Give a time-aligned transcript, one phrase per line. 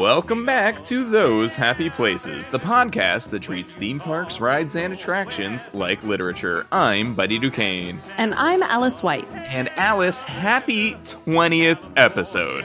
[0.00, 5.68] Welcome back to Those Happy Places, the podcast that treats theme parks, rides, and attractions
[5.74, 6.66] like literature.
[6.72, 8.00] I'm Buddy Duquesne.
[8.16, 9.30] And I'm Alice White.
[9.32, 12.62] And Alice, happy 20th episode.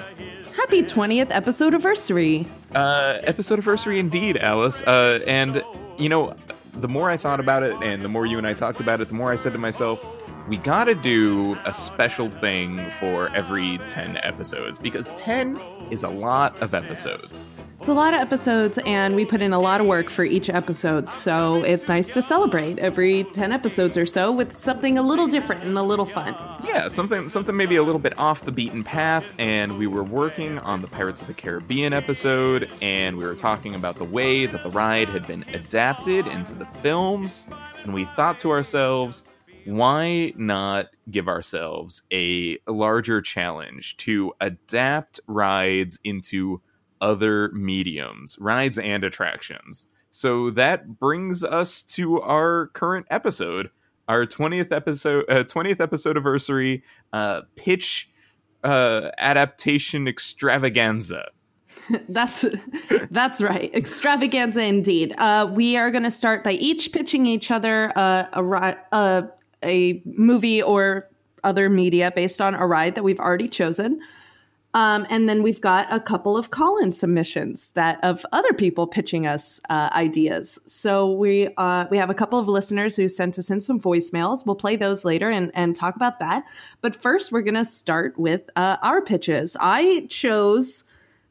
[0.55, 2.47] Happy 20th episode anniversary.
[2.73, 4.81] Uh, episode anniversary indeed, Alice.
[4.83, 5.61] Uh, and,
[5.97, 6.37] you know,
[6.71, 9.09] the more I thought about it and the more you and I talked about it,
[9.09, 10.01] the more I said to myself,
[10.47, 15.59] we gotta do a special thing for every 10 episodes because 10
[15.89, 17.49] is a lot of episodes.
[17.79, 20.49] It's a lot of episodes, and we put in a lot of work for each
[20.49, 25.27] episode, so it's nice to celebrate every 10 episodes or so with something a little
[25.27, 26.35] different and a little fun.
[26.63, 30.57] Yeah, something something maybe a little bit off the beaten path, and we were working
[30.59, 34.63] on the Pirates of the Caribbean episode, and we were talking about the way that
[34.63, 37.45] the ride had been adapted into the films,
[37.83, 39.23] and we thought to ourselves,
[39.65, 46.61] why not give ourselves a larger challenge to adapt rides into
[47.01, 49.87] other mediums, rides and attractions?
[50.11, 53.69] So that brings us to our current episode,
[54.07, 58.09] our 20th episode, uh, 20th episode anniversary uh, pitch
[58.63, 61.29] uh, adaptation extravaganza.
[62.09, 62.45] that's
[63.11, 65.13] that's right, extravaganza indeed.
[65.17, 69.29] Uh, we are going to start by each pitching each other uh, a, a,
[69.63, 71.09] a movie or
[71.43, 74.01] other media based on a ride that we've already chosen.
[74.73, 79.25] Um, and then we've got a couple of call-in submissions that of other people pitching
[79.25, 80.59] us uh, ideas.
[80.65, 84.45] So we uh, we have a couple of listeners who sent us in some voicemails.
[84.45, 86.43] We'll play those later and and talk about that.
[86.81, 89.55] But first, we're gonna start with uh, our pitches.
[89.61, 90.83] I chose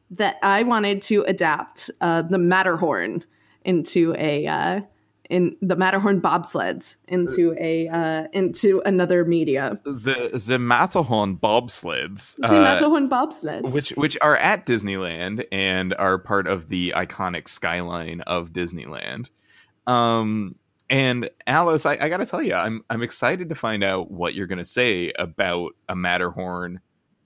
[0.09, 3.23] that I wanted to adapt uh, the Matterhorn
[3.63, 4.81] into a uh,
[5.29, 9.79] in the Matterhorn bobsleds into a uh, into another media.
[9.83, 12.35] The the Matterhorn bobsleds.
[12.37, 17.47] The uh, Matterhorn bobsleds, which which are at Disneyland and are part of the iconic
[17.47, 19.29] skyline of Disneyland.
[19.87, 20.55] Um,
[20.89, 24.35] and Alice, I, I got to tell you, I'm I'm excited to find out what
[24.35, 26.79] you're going to say about a Matterhorn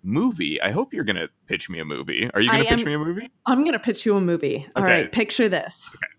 [0.03, 0.61] movie.
[0.61, 2.29] I hope you're going to pitch me a movie.
[2.33, 3.29] Are you going to pitch me a movie?
[3.45, 4.67] I'm going to pitch you a movie.
[4.75, 5.01] All okay.
[5.01, 5.91] right, picture this.
[5.93, 6.13] Okay.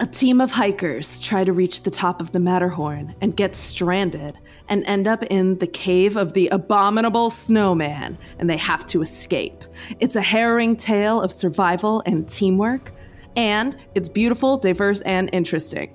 [0.00, 4.36] A team of hikers try to reach the top of the Matterhorn and get stranded
[4.68, 9.62] and end up in the cave of the abominable snowman, and they have to escape.
[10.00, 12.90] It's a harrowing tale of survival and teamwork,
[13.36, 15.94] and it's beautiful, diverse, and interesting.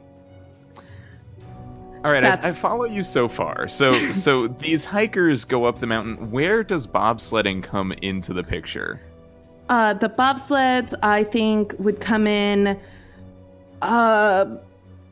[2.06, 3.68] All right, I, I, follow you so far.
[3.68, 6.32] So, so these hikers go up the mountain.
[6.32, 9.02] Where does bobsledding come into the picture?
[9.68, 12.80] Uh, the bobsleds, I think, would come in
[13.82, 14.58] uh,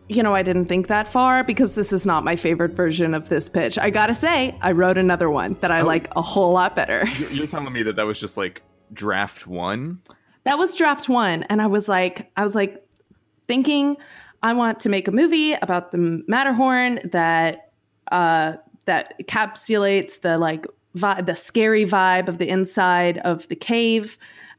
[0.10, 3.30] you know, I didn't think that far because this is not my favorite version of
[3.30, 3.78] this pitch.
[3.78, 7.06] I gotta say, I wrote another one that I oh, like a whole lot better.
[7.32, 8.62] You're telling me that that was just like
[8.94, 10.02] draft one?
[10.46, 12.82] That was draft one, and I was like, I was like
[13.48, 13.98] thinking,
[14.42, 17.72] I want to make a movie about the Matterhorn that
[18.12, 18.56] uh,
[18.86, 24.18] that encapsulates the like vi- the scary vibe of the inside of the cave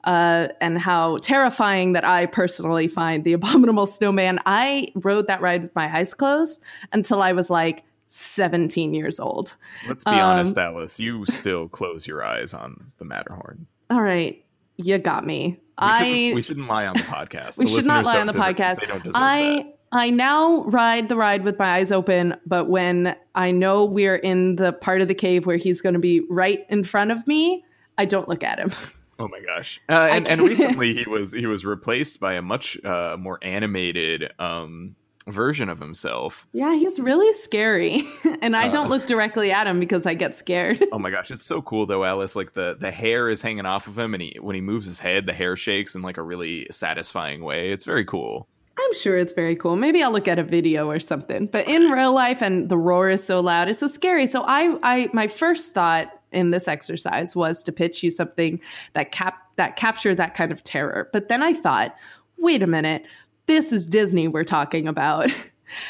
[0.08, 4.40] uh, and how terrifying that I personally find the Abominable Snowman.
[4.46, 9.56] I rode that ride with my eyes closed until I was like 17 years old.
[9.86, 10.98] Let's be um, honest, Alice.
[10.98, 13.66] You still close your eyes on the Matterhorn.
[13.90, 14.42] All right.
[14.78, 15.58] You got me.
[15.58, 17.58] We I shouldn't, we shouldn't lie on the podcast.
[17.58, 18.78] we the should not lie on the podcast.
[19.14, 19.78] I that.
[19.92, 24.56] I now ride the ride with my eyes open, but when I know we're in
[24.56, 27.64] the part of the cave where he's going to be right in front of me,
[27.98, 28.72] I don't look at him.
[29.18, 29.80] Oh my gosh!
[29.88, 34.32] Uh, and, and, recently he was he was replaced by a much uh, more animated
[34.38, 34.94] um,
[35.26, 36.46] version of himself.
[36.52, 38.04] Yeah, he's really scary,
[38.42, 40.84] and I don't uh, look directly at him because I get scared.
[40.92, 42.36] oh my gosh, it's so cool though, Alice.
[42.36, 45.00] Like the the hair is hanging off of him, and he when he moves his
[45.00, 47.72] head, the hair shakes in like a really satisfying way.
[47.72, 48.46] It's very cool.
[48.78, 49.76] I'm sure it's very cool.
[49.76, 51.46] Maybe I'll look at a video or something.
[51.46, 54.26] But in real life, and the roar is so loud, it's so scary.
[54.26, 58.60] So I, I, my first thought in this exercise was to pitch you something
[58.92, 61.08] that cap that captured that kind of terror.
[61.12, 61.96] But then I thought,
[62.38, 63.04] wait a minute,
[63.46, 65.30] this is Disney we're talking about.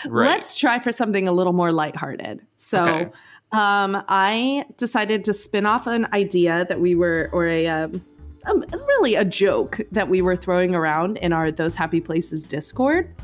[0.08, 0.26] Right.
[0.26, 2.44] Let's try for something a little more lighthearted.
[2.56, 3.10] So okay.
[3.52, 8.02] um, I decided to spin off an idea that we were, or a, um,
[8.44, 13.14] a, really a joke that we were throwing around in our Those Happy Places Discord.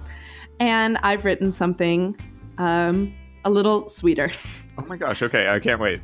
[0.61, 2.16] And I've written something
[2.58, 3.12] um,
[3.44, 4.31] a little sweeter.
[4.76, 5.22] Oh my gosh.
[5.22, 5.49] Okay.
[5.49, 6.00] I can't wait.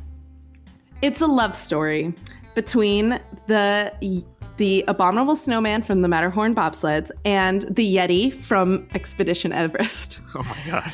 [1.01, 2.13] It's a love story
[2.55, 4.23] between the
[4.57, 10.19] the abominable snowman from the Matterhorn bobsleds and the Yeti from Expedition Everest.
[10.35, 10.91] Oh my god.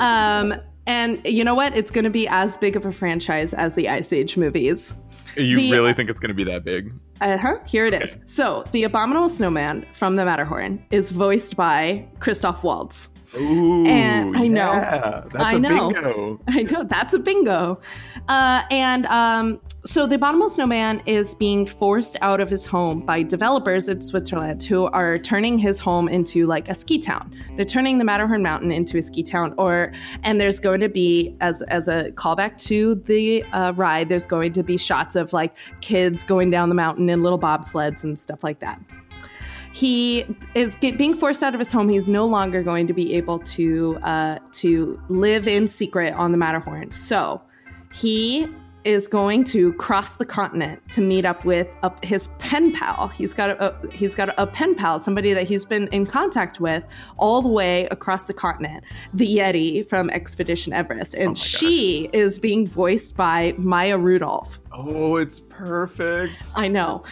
[0.00, 0.54] Um,
[0.86, 1.76] And you know what?
[1.76, 4.94] It's going to be as big of a franchise as the Ice Age movies.
[5.36, 6.92] You The- really think it's going to be that big?
[7.20, 7.56] Uh huh.
[7.66, 8.16] Here it is.
[8.26, 13.10] So, the Abominable Snowman from the Matterhorn is voiced by Christoph Waltz.
[13.36, 14.72] Ooh, And I know.
[14.72, 15.90] yeah, that's I a know.
[15.90, 16.40] bingo.
[16.48, 17.80] I know that's a bingo.
[18.28, 23.22] Uh, and um, so the Abominable Snowman is being forced out of his home by
[23.22, 27.32] developers in Switzerland who are turning his home into like a ski town.
[27.56, 29.92] They're turning the Matterhorn Mountain into a ski town, or
[30.22, 34.08] and there's going to be as as a callback to the uh, ride.
[34.08, 38.04] There's going to be shots of like kids going down the mountain in little bobsleds
[38.04, 38.80] and stuff like that
[39.72, 41.88] he is get, being forced out of his home.
[41.88, 46.38] He's no longer going to be able to uh, to live in secret on the
[46.38, 46.92] Matterhorn.
[46.92, 47.40] So
[47.92, 48.48] he
[48.84, 53.08] is going to cross the continent to meet up with a, his pen pal.
[53.08, 56.60] He's got a, a he's got a, pen pal, somebody that he's been in contact
[56.60, 56.82] with
[57.16, 58.84] all the way across the continent.
[59.14, 61.46] The Yeti from Expedition Everest, and gosh.
[61.46, 64.60] she is being voiced by Maya Rudolph.
[64.72, 66.52] Oh, it's perfect.
[66.56, 67.04] I know.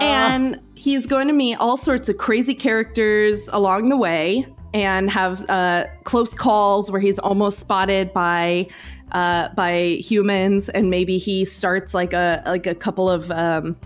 [0.00, 5.48] And he's going to meet all sorts of crazy characters along the way and have
[5.50, 8.66] uh, close calls where he's almost spotted by
[9.12, 13.76] uh, by humans and maybe he starts like a like a couple of um,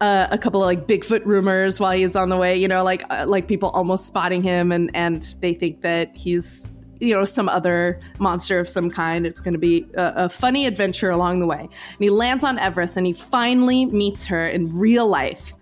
[0.00, 3.02] uh, a couple of like Bigfoot rumors while he's on the way, you know, like
[3.10, 7.48] uh, like people almost spotting him and and they think that he's you know some
[7.48, 9.26] other monster of some kind.
[9.26, 11.60] It's going to be a, a funny adventure along the way.
[11.60, 15.54] And he lands on Everest and he finally meets her in real life.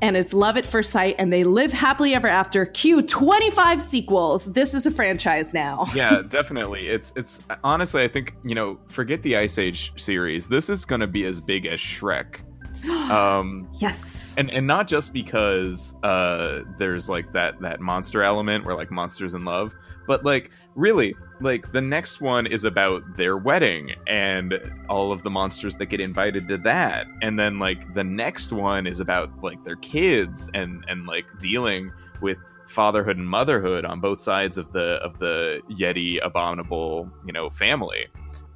[0.00, 2.66] And it's love at first sight, and they live happily ever after.
[2.66, 4.52] Cue 25 sequels.
[4.52, 5.86] This is a franchise now.
[5.94, 6.88] yeah, definitely.
[6.88, 10.48] It's it's honestly, I think you know, forget the Ice Age series.
[10.48, 12.40] This is going to be as big as Shrek.
[13.10, 14.34] Um, Yes.
[14.38, 19.34] and and not just because uh there's like that that monster element where like monsters
[19.34, 19.74] in love
[20.06, 24.54] but like really like the next one is about their wedding and
[24.88, 28.86] all of the monsters that get invited to that and then like the next one
[28.86, 31.92] is about like their kids and and like dealing
[32.22, 37.50] with fatherhood and motherhood on both sides of the of the yeti abominable you know
[37.50, 38.06] family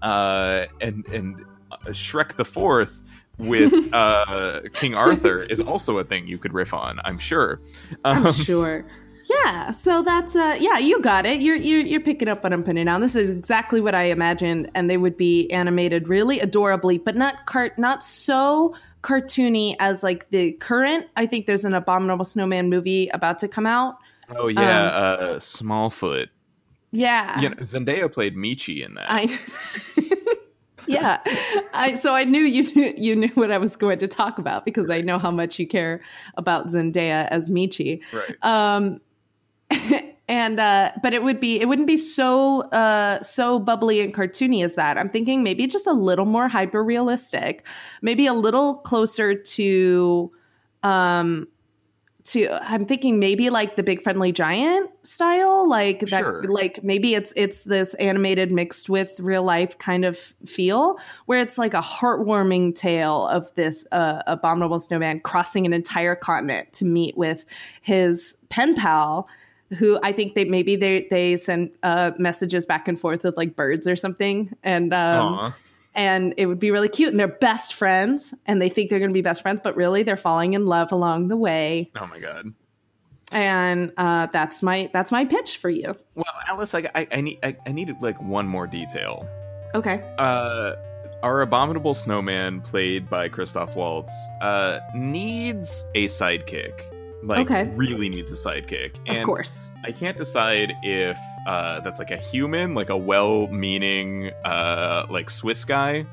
[0.02, 3.02] uh and and uh, shrek the fourth
[3.38, 6.98] with uh, King Arthur is also a thing you could riff on.
[7.04, 7.60] I'm sure.
[8.04, 8.84] I'm Um, sure.
[9.44, 11.40] Yeah, so that's uh yeah, you got it.
[11.40, 13.02] You're you're you're picking up what I'm putting down.
[13.02, 17.44] This is exactly what I imagined and they would be animated really adorably, but not
[17.44, 21.08] cart not so cartoony as like the current.
[21.16, 23.98] I think there's an Abominable Snowman movie about to come out.
[24.34, 26.28] Oh yeah, uh, Smallfoot.
[26.90, 27.38] Yeah.
[27.38, 29.06] You know, Zendaya played Meechee in that.
[29.10, 29.26] I
[30.88, 31.20] Yeah.
[31.74, 34.64] I so I knew you knew, you knew what I was going to talk about
[34.64, 36.00] because I know how much you care
[36.36, 38.02] about Zendaya as Meechee.
[38.12, 38.36] right.
[38.44, 39.00] Um,
[40.28, 44.64] and uh, but it would be it wouldn't be so uh so bubbly and cartoony
[44.64, 44.98] as that.
[44.98, 47.66] I'm thinking maybe just a little more hyper realistic,
[48.02, 50.32] maybe a little closer to
[50.82, 51.48] um
[52.32, 56.42] to I'm thinking maybe like the Big Friendly Giant style, like that Sure.
[56.44, 61.58] like maybe it's it's this animated mixed with real life kind of feel where it's
[61.58, 67.16] like a heartwarming tale of this uh, abominable snowman crossing an entire continent to meet
[67.16, 67.44] with
[67.80, 69.28] his pen pal
[69.78, 73.56] who I think they maybe they they send uh, messages back and forth with like
[73.56, 75.54] birds or something and um.
[75.94, 79.10] And it would be really cute and they're best friends and they think they're going
[79.10, 82.18] to be best friends but really they're falling in love along the way Oh my
[82.20, 82.52] god.
[83.32, 87.38] and uh, that's my that's my pitch for you Well, Alice, I, I, I need
[87.42, 89.26] I, I needed like one more detail.
[89.74, 90.74] okay Uh,
[91.22, 96.80] our abominable snowman, played by Christoph Waltz, uh, needs a sidekick.
[97.22, 97.64] Like, Okay.
[97.74, 98.92] really needs a sidekick.
[99.08, 105.06] of course I can't decide if uh, that's like a human, like a well-meaning, uh,
[105.10, 106.04] like Swiss guy,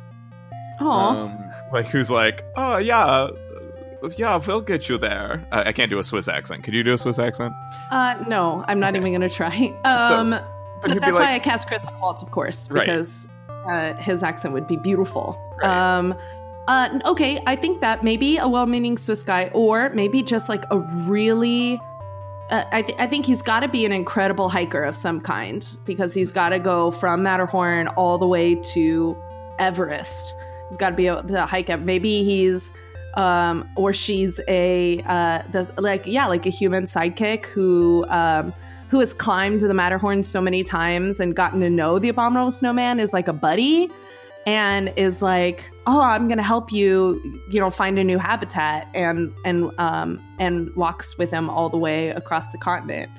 [0.79, 1.37] oh um,
[1.71, 3.27] like who's like, oh yeah,
[4.17, 5.45] yeah, we'll get you there.
[5.51, 6.63] Uh, I can't do a Swiss accent.
[6.63, 7.53] Could you do a Swiss accent?
[7.91, 8.99] uh, no i'm not Okay.
[8.99, 10.43] even going to try um, But
[10.81, 12.81] but that's like, why i cast chris waltz of course Right.
[12.85, 13.27] because
[13.67, 15.69] uh, his accent would be beautiful Right.
[15.97, 16.13] um,
[16.67, 20.79] uh, okay i think that maybe a well-meaning swiss guy or maybe just like a
[21.07, 21.79] really
[22.49, 25.65] uh, I, th- I think he's got to be an incredible hiker of some kind
[25.83, 29.17] because he's got to go from Matterhorn all the way to
[29.57, 30.31] Everest.
[30.69, 31.79] He's got to be able to hike up.
[31.79, 32.71] Maybe he's
[33.15, 38.53] um, or she's a uh, the, like yeah, like a human sidekick who um,
[38.89, 42.99] who has climbed the Matterhorn so many times and gotten to know the Abominable Snowman
[42.99, 43.89] is like a buddy
[44.45, 48.87] and is like, "Oh, I'm going to help you, you know, find a new habitat,"
[48.93, 53.11] and and um and walks with him all the way across the continent.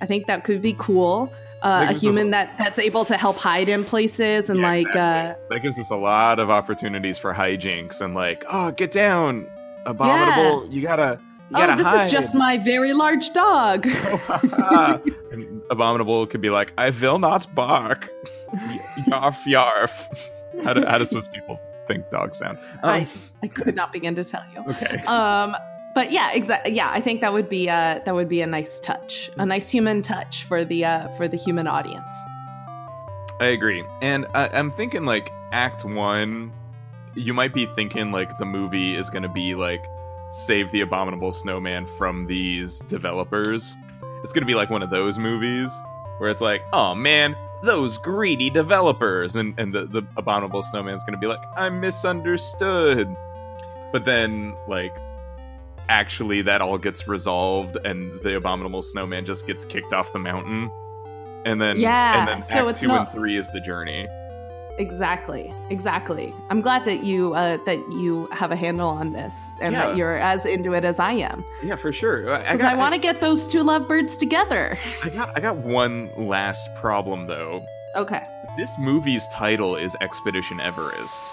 [0.00, 1.32] I think that could be cool.
[1.62, 4.86] uh, a us human that that's able to help hide in places and Yeah, like
[4.88, 5.46] exactly.
[5.50, 9.46] that gives us a lot of opportunities for hijinks and like, oh, get down,
[9.86, 10.68] abominable.
[10.70, 11.18] You gotta,
[11.50, 12.06] you uh oh this hide.
[12.06, 13.86] is just my very large dog
[15.70, 18.10] abominable could be like, I will not bark.
[19.08, 20.06] yarf yarf.
[20.64, 22.58] How do how does those people think dogs sound?
[22.82, 23.08] Um, I,
[23.42, 24.96] I could not begin to tell you okay.
[25.06, 25.54] um
[25.94, 28.78] but yeah exactly yeah i think that would be uh that would be a nice
[28.80, 32.12] touch a nice human touch for the uh for the human audience
[33.38, 33.84] I agree.
[34.00, 36.52] And I, I'm thinking like Act One,
[37.14, 39.84] you might be thinking like the movie is going to be like
[40.30, 43.76] save the abominable snowman from these developers.
[44.24, 45.72] It's going to be like one of those movies
[46.18, 51.14] where it's like, oh man, those greedy developers, and and the the abominable snowman's going
[51.14, 53.14] to be like, I'm misunderstood.
[53.92, 54.96] But then like.
[55.88, 60.68] Actually, that all gets resolved, and the abominable snowman just gets kicked off the mountain,
[61.44, 64.08] and then Yeah, and then so it's two not- and three is the journey.
[64.78, 69.72] Exactly exactly i'm glad that you uh that you have a handle on this and
[69.72, 69.86] Yeah.
[69.86, 72.30] that you're as into it as i am Yeah, for sure.
[72.34, 75.56] I, I got, i, want to get those two lovebirds together I got, I got
[75.56, 77.64] one last problem though.
[77.96, 78.22] okay
[78.58, 81.24] This movie's title is Expedition Everest,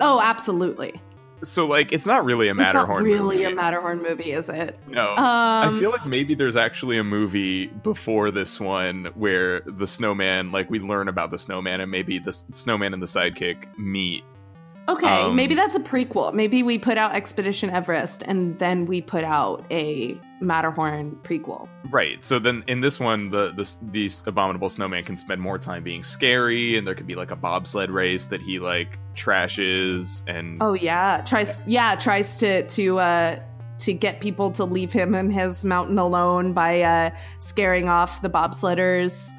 [0.00, 1.00] oh absolutely
[1.44, 3.06] so like it's not really a Matterhorn.
[3.06, 3.52] it's not really movie.
[3.52, 5.10] a matterhorn movie is it No.
[5.10, 5.16] um
[5.76, 10.70] I feel like maybe there's actually a movie before this one where the snowman, like
[10.70, 14.24] we learn about the snowman, and maybe the snowman and the sidekick meet.
[14.88, 16.32] Okay, Um, maybe that's a prequel.
[16.32, 21.68] Maybe we put out Expedition Everest and then we put out a Matterhorn prequel.
[21.90, 22.24] Right.
[22.24, 26.02] So then in this one, the the these abominable snowman can spend more time being
[26.02, 30.72] scary, and there could be like a bobsled race that he like trashes, and Oh
[30.72, 33.40] yeah, tries yeah tries to to uh
[33.80, 38.30] to get people to leave him and his mountain alone by uh scaring off the
[38.30, 39.32] bobsledders.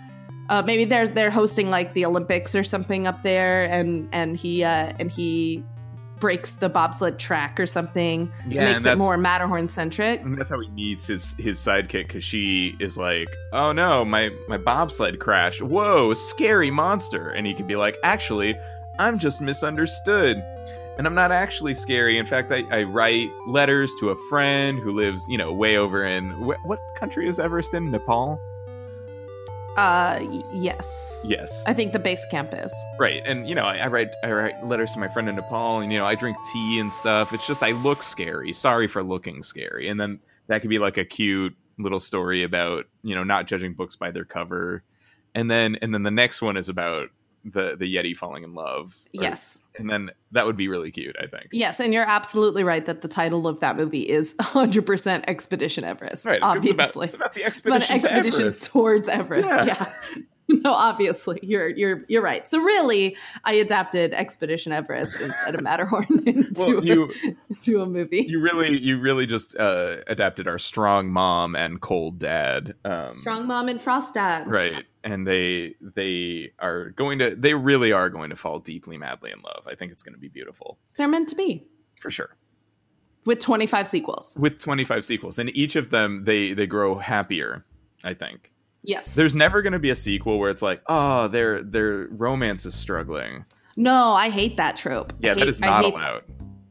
[0.49, 4.63] Uh, maybe they're they're hosting like the Olympics or something up there, and and he
[4.63, 5.63] uh, and he
[6.19, 8.31] breaks the bobsled track or something.
[8.47, 10.21] Yeah, makes it more Matterhorn centric.
[10.21, 14.31] And that's how he meets his his sidekick because she is like, "Oh no, my
[14.47, 15.61] my bobsled crashed.
[15.61, 18.57] Whoa, scary monster!" And he can be like, "Actually,
[18.97, 20.43] I'm just misunderstood,
[20.97, 22.17] and I'm not actually scary.
[22.17, 26.03] In fact, I, I write letters to a friend who lives, you know, way over
[26.05, 27.91] in wh- what country is Everest in?
[27.91, 28.39] Nepal?
[29.77, 31.25] Uh, y- yes.
[31.29, 32.73] Yes, I think the base camp is.
[32.99, 33.21] right.
[33.25, 35.91] And you know, I, I write I write letters to my friend in Nepal, and
[35.91, 37.33] you know, I drink tea and stuff.
[37.33, 38.51] It's just I look scary.
[38.53, 39.87] Sorry for looking scary.
[39.89, 43.73] And then that could be like a cute little story about you know not judging
[43.73, 44.83] books by their cover.
[45.35, 47.09] And then and then the next one is about
[47.45, 48.95] the the Yeti falling in love.
[49.17, 49.59] Or- Yes.
[49.77, 51.15] And then that would be really cute.
[51.21, 51.47] I think.
[51.53, 56.25] Yes, and you're absolutely right that the title of that movie is 100% Expedition Everest.
[56.25, 56.39] Right.
[56.41, 57.05] obviously.
[57.05, 58.31] It's about, it's about the It's about expedition.
[58.31, 58.63] to Everest.
[58.65, 59.47] towards Everest.
[59.47, 59.65] Yeah.
[59.65, 59.91] Yeah.
[60.63, 62.47] No, obviously, you're you're you're right.
[62.47, 63.15] So really,
[63.45, 67.11] I adapted Expedition Everest instead of Matterhorn into, Well, you
[67.49, 68.25] into a movie.
[68.27, 72.73] you really you really just uh, adapted our strong mom and cold dad.
[72.83, 74.47] Um, Strong Mom and Frost Dad.
[74.47, 79.31] right and they they are going to they really are going to fall deeply madly
[79.31, 81.65] in love i think it's going to be beautiful They're meant to be
[82.01, 82.35] for sure
[83.25, 84.35] with 25 sequels.
[84.37, 87.63] with 25 sequels and each of them they they grow happier
[88.03, 88.51] i think
[88.83, 89.15] Yes.
[89.15, 92.75] there's never going to be a sequel where it's like oh their their romance is
[92.75, 93.45] struggling
[93.75, 95.13] no, I hate that trope.
[95.19, 96.23] yeah I that hate- is not hate- allowed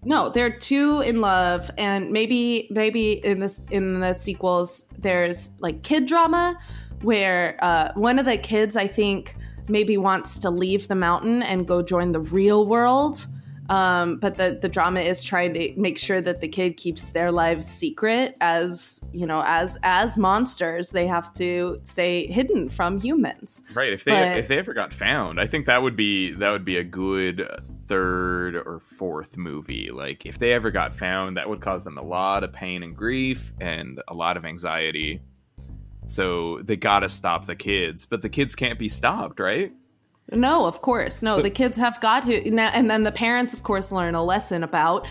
[0.05, 5.83] No, they're two in love, and maybe maybe in this in the sequels there's like
[5.83, 6.57] kid drama
[7.03, 9.35] where uh, one of the kids I think
[9.69, 13.27] maybe wants to leave the mountain and go join the real world.
[13.69, 17.31] Um, but the the drama is trying to make sure that the kid keeps their
[17.31, 23.63] lives secret as you know as as monsters they have to stay hidden from humans.
[23.75, 26.51] right if they But- if they ever got found i think that would be that
[26.51, 27.47] would be a good
[27.87, 29.91] third or fourth movie.
[29.91, 32.95] Like if they ever got found that would cause them a lot of pain and
[32.95, 35.23] grief and a lot of anxiety.
[36.07, 39.73] So they gotta stop the kids but the kids can't be stopped right
[40.33, 41.23] No, of course.
[41.23, 44.15] No, So- the kids have got to now- and then the parents of course learn
[44.15, 45.07] a lesson about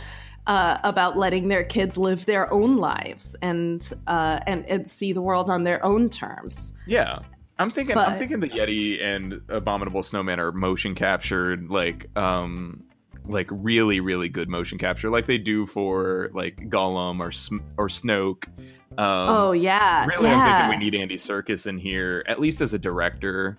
[0.47, 5.21] uh, about letting their kids live their own lives and uh, and and see the
[5.21, 6.73] world on their own terms.
[6.85, 7.19] yeah
[7.59, 12.83] i'm thinking i'm thinking the yeti and abominable snowman are motion captured like um
[13.25, 17.87] like really really good motion capture like they do for like gollum or Sm- or
[17.87, 18.45] snoke
[18.99, 20.05] um oh yeah.
[20.05, 20.37] Really, yeah.
[20.37, 23.57] I'm thinking we need Andy Serkis in here, at least as a director.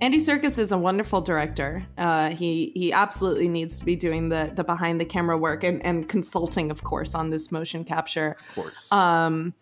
[0.00, 1.84] Andy Serkis is a wonderful director.
[1.96, 5.84] Uh, he he absolutely needs to be doing the the behind the camera work and,
[5.84, 8.36] and consulting, of course, on this motion capture.
[8.40, 8.92] Of course.
[8.92, 9.54] Um,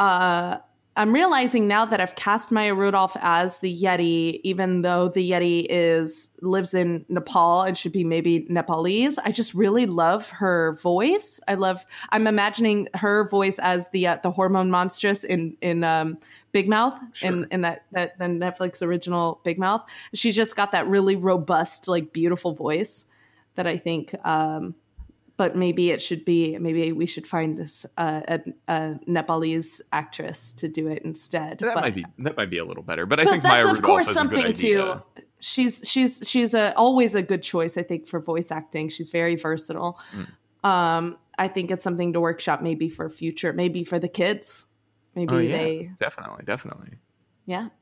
[0.00, 0.58] uh,
[0.96, 5.66] I'm realizing now that I've cast Maya Rudolph as the Yeti, even though the Yeti
[5.68, 9.18] is lives in Nepal and should be maybe Nepalese.
[9.18, 11.40] I just really love her voice.
[11.48, 11.84] I love.
[12.10, 16.18] I'm imagining her voice as the uh, the hormone monstress in in um,
[16.54, 17.28] Big Mouth Sure.
[17.28, 19.82] in in that that the Netflix original Big Mouth.
[20.14, 23.06] She just got that really robust, like beautiful voice
[23.56, 24.14] that I think.
[24.24, 24.76] Um,
[25.36, 30.52] but maybe it should be maybe we should find this uh, a, a Nepalese actress
[30.52, 31.58] to do it instead.
[31.58, 33.64] That but, might be that might be a little better, but I think that's Maya
[33.64, 35.02] of Rudolph course is a good something idea.
[35.16, 35.22] to.
[35.40, 37.76] She's she's she's a always a good choice.
[37.76, 39.98] I think for voice acting, she's very versatile.
[40.14, 40.70] Mm.
[40.70, 44.66] Um, I think it's something to workshop maybe for future, maybe for the kids.
[45.14, 45.56] Maybe Oh, yeah.
[45.56, 46.98] they, Definitely, definitely.
[47.46, 47.68] yeah.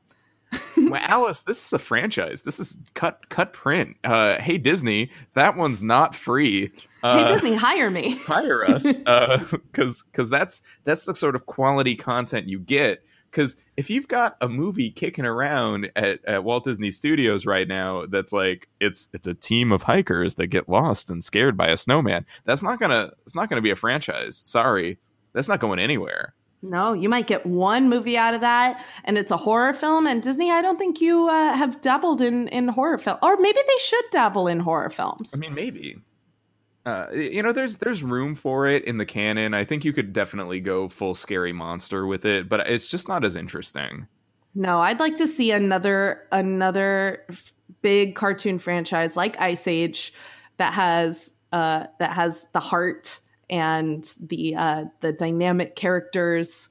[0.77, 2.43] well, Alice, this is a franchise.
[2.43, 3.95] This is cut cut print.
[4.03, 6.71] Uh, hey Disney, that one's not free.
[7.01, 8.17] Uh, hey Disney, hire me.
[8.25, 13.89] hire us because because that's that's the sort of quality content you get because if
[13.89, 18.67] you've got a movie kicking around at, at walt disney studios right now that's like
[18.79, 22.61] it's it's a team of hikers that get lost and scared by a snowman that's
[22.61, 24.99] not gonna it's not gonna be a franchise sorry
[25.33, 29.31] that's not going anywhere No, you might get one movie out of that, and it's
[29.31, 30.07] a horror film.
[30.07, 33.59] And Disney, I don't think you uh, have dabbled in in horror film, or maybe
[33.67, 35.33] they should dabble in horror films.
[35.35, 35.97] i mean maybe
[36.85, 39.53] uh, you know, there's there's room for it in the canon.
[39.53, 43.23] I think you could definitely go full scary monster with it, but it's just not
[43.23, 44.07] as interesting.
[44.53, 47.25] No, I'd like to see another another
[47.81, 50.13] big cartoon franchise like Ice Age
[50.57, 53.21] that has uh, that has the heart
[53.53, 56.69] and the uh, the dynamic characters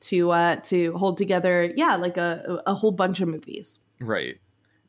[0.00, 1.72] to uh, to hold together.
[1.74, 3.80] Yeah, like a a whole bunch of movies.
[3.98, 4.38] Right.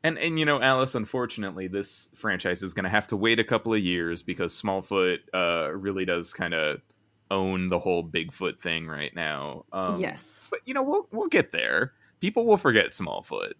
[0.02, 3.44] And and you know, Alice, unfortunately, this franchise is going to have to wait a
[3.44, 6.82] couple of years because Smallfoot uh, really does kind of
[7.30, 9.64] own the whole Bigfoot thing right now.
[9.72, 10.48] Um, yes.
[10.50, 11.94] but you know, we'll we'll get there.
[12.20, 13.54] People will forget Smallfoot.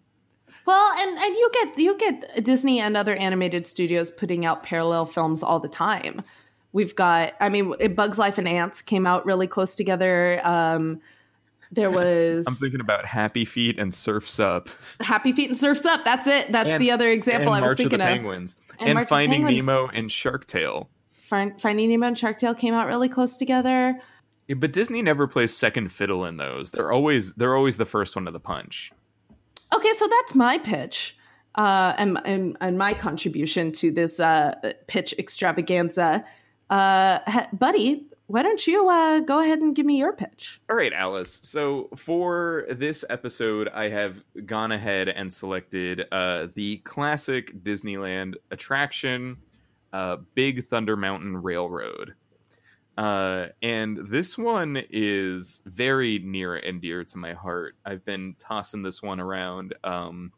[0.67, 5.07] Well, and and you get you get Disney and other animated studios putting out parallel
[5.07, 6.21] films all the time.
[6.75, 10.45] We've got, I mean, Bugs Life and Ants came out really close together.
[10.45, 10.99] Um,
[11.71, 14.67] there was I'm thinking about Happy Feet and Surfs Up.
[14.99, 16.03] Happy Feet and Surfs Up.
[16.03, 16.51] That's it.
[16.51, 18.17] That's And- the other example I was March thinking of the of.
[18.17, 19.65] Penguins And and, of the Finding Penguins.
[19.65, 20.89] Nemo and Shark Tale.
[21.09, 23.97] Finding Nemo and Shark Tale came out really close together.
[24.49, 26.71] Yeah, but Disney never plays second fiddle in those.
[26.71, 28.91] They're always they're always the first one to the punch.
[29.73, 31.17] Okay, so that's my pitch.
[31.55, 34.55] Uh, and, and and my contribution to this uh,
[34.87, 36.25] pitch extravaganza,
[36.69, 37.19] uh,
[37.53, 38.07] buddy.
[38.27, 40.59] Why don't you uh, go ahead and give me your pitch?
[40.67, 41.39] All right, Alice.
[41.43, 49.37] So for this episode, I have gone ahead and selected uh, the classic Disneyland attraction,
[49.93, 52.15] uh, Big Thunder Mountain Railroad.
[52.97, 57.75] Uh, and this one is very near and dear to my heart.
[57.85, 60.31] I've been tossing this one around um,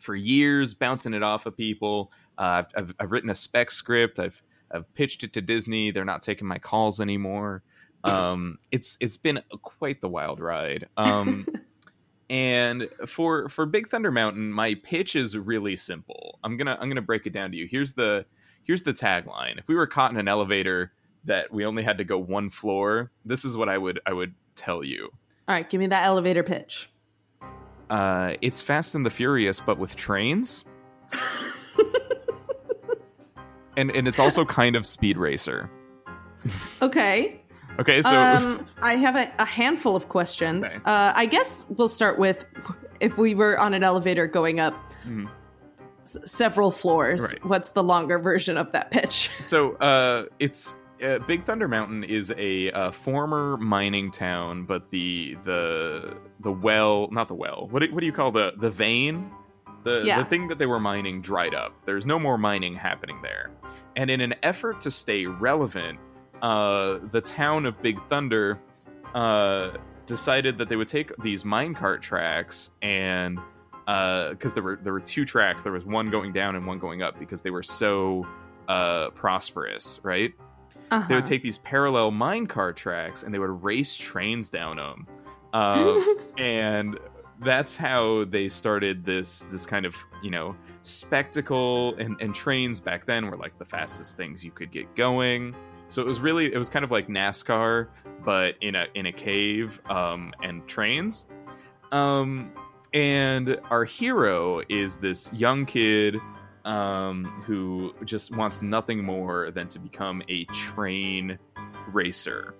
[0.00, 2.10] for years, bouncing it off of people.
[2.38, 4.18] Uh, I've, I've, I've written a spec script.
[4.18, 5.90] I've I've pitched it to Disney.
[5.90, 7.62] They're not taking my calls anymore.
[8.04, 10.88] Um, it's it's been quite the wild ride.
[10.96, 11.46] Um,
[12.30, 16.38] and for for Big Thunder Mountain, my pitch is really simple.
[16.44, 17.66] I'm gonna I'm gonna break it down to you.
[17.70, 18.24] Here's the
[18.62, 19.58] here's the tagline.
[19.58, 20.92] If we were caught in an elevator
[21.24, 24.34] that we only had to go one floor, this is what I would I would
[24.54, 25.10] tell you.
[25.48, 26.90] All right, give me that elevator pitch.
[27.88, 30.64] Uh, it's Fast and the Furious, but with trains.
[33.78, 35.70] and and it's also kind of Speed Racer.
[36.82, 37.40] Okay.
[37.78, 40.66] Okay, so um, I have a, a handful of questions.
[40.66, 40.82] Okay.
[40.84, 42.44] Uh, I guess we'll start with
[43.00, 44.74] if we were on an elevator going up
[45.06, 45.28] Mhm.
[46.02, 47.22] s- several floors.
[47.22, 47.44] Right.
[47.46, 49.30] What's the longer version of that pitch?
[49.40, 55.36] so uh, it's uh, Big Thunder Mountain is a uh, former mining town, but the
[55.44, 57.68] the the well, not the well.
[57.70, 59.30] What do, what do you call the the vein?
[59.88, 60.18] The Yeah.
[60.22, 61.72] the thing that they were mining dried up.
[61.84, 63.50] There's no more mining happening there.
[63.96, 65.98] And in an effort to stay relevant,
[66.42, 68.58] uh, the town of Big Thunder
[69.14, 69.70] uh,
[70.06, 73.38] decided that they would take these minecart tracks and
[73.86, 77.00] because there were there were two tracks, there was one going down and one going
[77.02, 78.26] up because they were so
[78.68, 80.34] uh, prosperous, right?
[80.90, 81.08] Uh-huh.
[81.08, 85.06] They would take these parallel minecart tracks and they would race trains down them,
[85.54, 86.02] uh,
[86.38, 86.98] and
[87.40, 93.06] that's how they started this this kind of you know spectacle and, and trains back
[93.06, 95.54] then were like the fastest things you could get going.
[95.88, 97.88] So it was really it was kind of like nascar
[98.24, 101.26] but in a in a cave um, and trains.
[101.92, 102.52] Um,
[102.92, 106.16] and our hero is this young kid
[106.64, 111.38] um, who just wants nothing more than to become a train
[111.92, 112.54] racer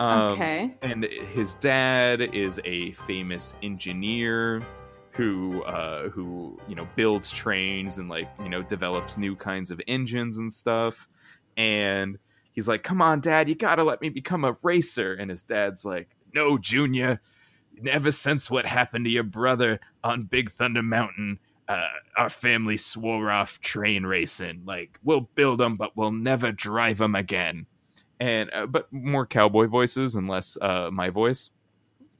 [0.00, 0.74] Um, okay.
[0.80, 4.62] and his dad is a famous engineer
[5.10, 9.78] who uh who you know builds trains and like you know develops new kinds of
[9.86, 11.06] engines and stuff.
[11.58, 12.18] And
[12.52, 15.12] he's like come on dad you gotta let me become a racer.
[15.12, 17.20] And his dad's like no junior.
[17.86, 21.86] Ever since what happened to your brother on big thunder mountain uh,
[22.16, 24.62] our family swore off train racing.
[24.64, 27.66] Like we'll build them but we'll never drive them again
[28.20, 31.50] and uh, but more cowboy voices and less uh, my voice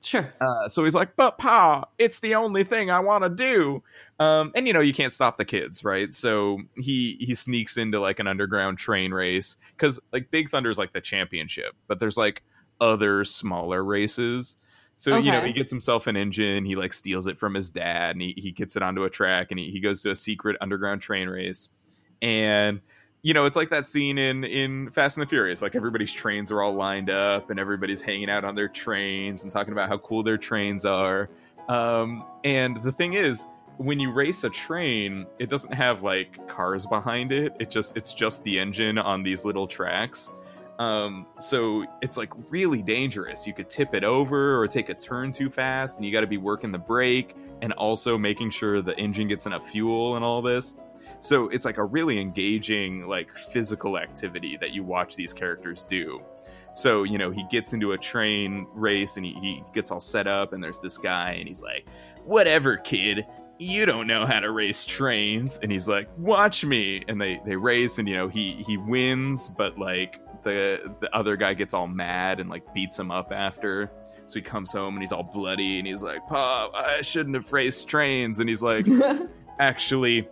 [0.03, 0.33] Sure.
[0.41, 3.83] uh, so he's like, "But pa, it's the only thing I want to do."
[4.19, 6.15] Um, and you know, you can't stop the kids, right?
[6.15, 10.95] So he he sneaks into like an underground train race because like Big Thunder's like
[10.95, 12.43] the championship, but there's like
[12.81, 14.57] other smaller races.
[14.97, 16.65] So you know, he gets himself an engine.
[16.65, 19.51] He like steals it from his dad, and he he gets it onto a track,
[19.51, 21.69] and he, he goes to a secret underground train race,
[22.23, 22.81] and
[23.23, 25.63] you know, it's like that scene in in Fast and the Furious.
[25.63, 29.53] Like everybody's trains are all lined up, and everybody's hanging out on their trains and
[29.53, 31.29] talking about how cool their trains are.
[31.69, 36.87] Um, and the thing is, when you race a train, it doesn't have like cars
[36.87, 37.55] behind it.
[37.61, 40.31] It just it's just the engine on these little tracks.
[40.79, 43.47] Um, so it's like really dangerous.
[43.47, 46.27] You could tip it over or take a turn too fast, and you got to
[46.27, 50.41] be working the brake and also making sure the engine gets enough fuel and all
[50.41, 50.77] this.
[51.21, 56.23] So it's like a really engaging, like physical activity that you watch these characters do.
[56.75, 60.27] So, you know, he gets into a train race and he, he gets all set
[60.27, 61.87] up, and there's this guy, and he's like,
[62.25, 63.27] Whatever, kid,
[63.59, 65.59] you don't know how to race trains.
[65.63, 67.05] And he's like, Watch me.
[67.09, 71.37] And they, they race, and, you know, he, he wins, but like the, the other
[71.37, 73.91] guy gets all mad and like beats him up after.
[74.27, 77.53] So he comes home and he's all bloody, and he's like, Pa, I shouldn't have
[77.53, 78.39] raced trains.
[78.39, 78.87] And he's like,
[79.59, 80.29] actually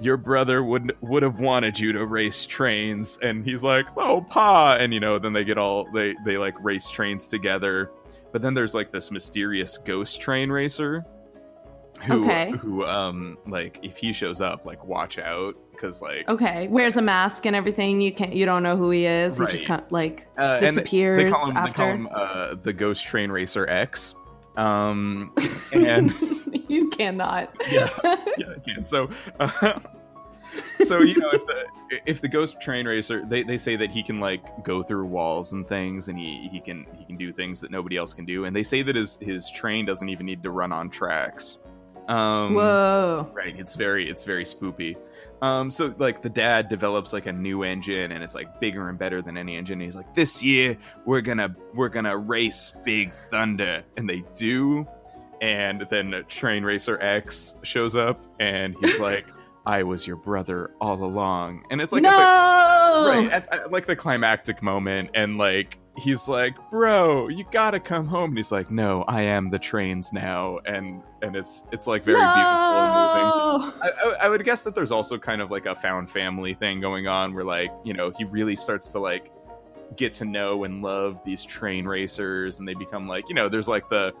[0.00, 4.76] your brother would would have wanted you to race trains and he's like oh pa
[4.78, 7.90] and you know then they get all they they like race trains together
[8.32, 11.04] but then there's like this mysterious ghost train racer
[12.02, 12.52] who Okay.
[12.52, 16.68] who um like if he shows up like watch out because like okay.
[16.68, 18.00] Wears a mask and everything.
[18.00, 18.32] You can't.
[18.34, 19.36] You don't know who he is.
[19.38, 19.78] He just Right.
[19.80, 21.70] kind like uh, they- disappears they call him, after.
[21.70, 24.14] they call him uh, the ghost train racer x
[24.56, 25.32] um
[25.72, 26.12] and
[26.68, 27.54] you cannot.
[27.70, 27.88] yeah,
[28.38, 28.84] yeah, I can.
[28.84, 29.78] So, uh,
[30.84, 31.64] so you know, if the,
[32.06, 35.52] if the ghost train racer, they, they say that he can like go through walls
[35.52, 38.44] and things, and he, he can he can do things that nobody else can do,
[38.44, 41.58] and they say that his his train doesn't even need to run on tracks.
[42.08, 43.30] Um, Whoa.
[43.34, 44.96] Right, it's very it's very spoopy.
[45.42, 48.98] Um, so like the dad develops like a new engine, and it's like bigger and
[48.98, 49.74] better than any engine.
[49.74, 54.86] And he's like, this year we're gonna we're gonna race Big Thunder, and they do.
[55.40, 59.26] And then Train Racer X shows up, and he's like,
[59.66, 62.10] "I was your brother all along," and it's like no.
[62.10, 68.06] right at, at, like the climactic moment, and like he's like, "Bro, you gotta come
[68.06, 72.04] home," and he's like, "No, I am the trains now," and and it's it's like
[72.04, 73.80] very beautiful and moving.
[73.82, 76.80] I, I, I would guess that there's also kind of like a found family thing
[76.80, 79.30] going on where like you know he really starts to like
[79.96, 83.68] get to know and love these train racers and they become like you know there's
[83.68, 84.12] like the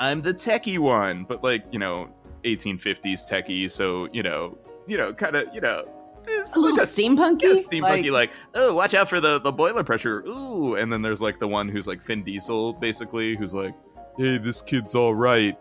[0.00, 2.08] i'm the techie one but like you know
[2.44, 4.56] 1850s techie so you know
[4.86, 5.84] you know kind of you know
[6.26, 7.42] it's A little like steampunky.
[7.42, 11.22] yeah, steampunky like, oh watch out for the the boiler pressure ooh and then there's
[11.22, 13.74] like the one who's like Vin Diesel basically who's like
[14.18, 15.56] hey this kid's all right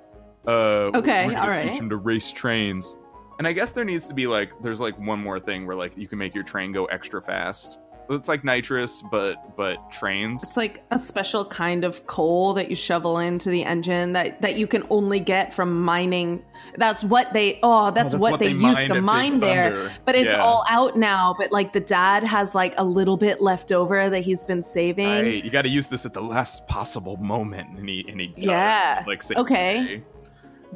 [0.45, 1.69] uh Okay, all right.
[1.71, 2.97] teach him to race trains
[3.39, 5.95] and I guess there needs to be like there's like one more thing where like
[5.97, 10.57] you can make your train go extra fast it's like nitrous but but trains It's
[10.57, 14.67] like a special kind of coal that you shovel into the engine that, that you
[14.67, 16.43] can only get from mining.
[16.75, 19.71] That's what they oh, oh that's, that's what, what they, they used to mine there.
[19.71, 19.91] Thunder.
[20.05, 20.41] But it's Yeah.
[20.41, 21.35] all out now.
[21.37, 25.07] But like the dad has like a little bit left over that he's been saving.
[25.07, 28.33] Right, you got to use this at the last possible moment, and he and he
[28.37, 29.03] Yeah.
[29.07, 30.01] like say, Okay.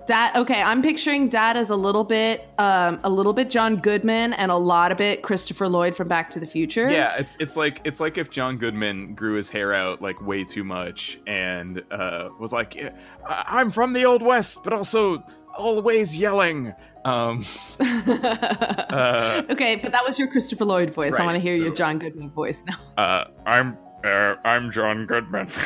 [0.08, 4.34] Dad okay, I'm picturing dad as a little bit um a little bit John Goodman
[4.34, 6.90] and a lot of it Christopher Lloyd from Back to the Future.
[6.90, 10.44] Yeah, it's it's like it's like if John Goodman grew his hair out like way
[10.44, 12.92] too much and uh, was like, "Yeah,
[13.28, 15.24] I- "I'm from the old west, but also
[15.58, 16.74] always yelling."
[17.04, 17.44] Um,
[17.80, 21.16] uh, okay, but that was your Christopher Lloyd voice.
[21.20, 22.78] I want to hear your John Goodman voice now.
[23.04, 25.48] uh, I'm uh, I'm John Goodman.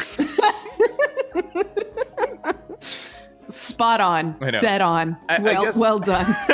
[3.55, 4.35] Spot on.
[4.41, 4.51] I.
[4.51, 5.17] Dead on.
[5.29, 6.35] I- I well, guess- well done.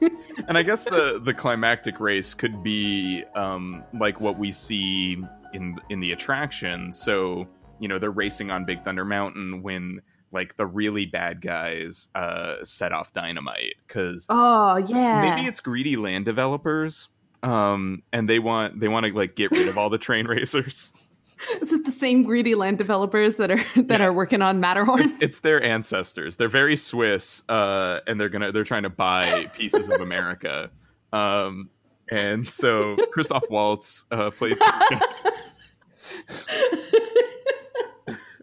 [0.48, 5.76] and I guess the the climactic race could be um, like what we see in
[5.90, 6.92] in the attraction.
[6.92, 7.46] So
[7.78, 10.00] you know they're racing on Big Thunder Mountain when
[10.32, 15.34] like the really bad guys uh, set off dynamite because oh yeah.
[15.34, 17.08] maybe it's greedy land developers
[17.42, 20.92] um, and they want they want to like get rid of all the train racers.
[21.60, 24.06] Is it the same greedy land developers that are that Yeah.
[24.06, 25.02] are working on Matterhorn?
[25.02, 26.36] it's, it's their ancestors.
[26.36, 30.70] They're very Swiss, uh, and they're gonna they're trying to buy pieces of America.
[31.12, 31.70] Um,
[32.10, 34.56] and so Christoph Waltz uh, plays.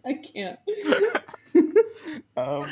[0.06, 0.58] I can't.
[2.36, 2.66] um,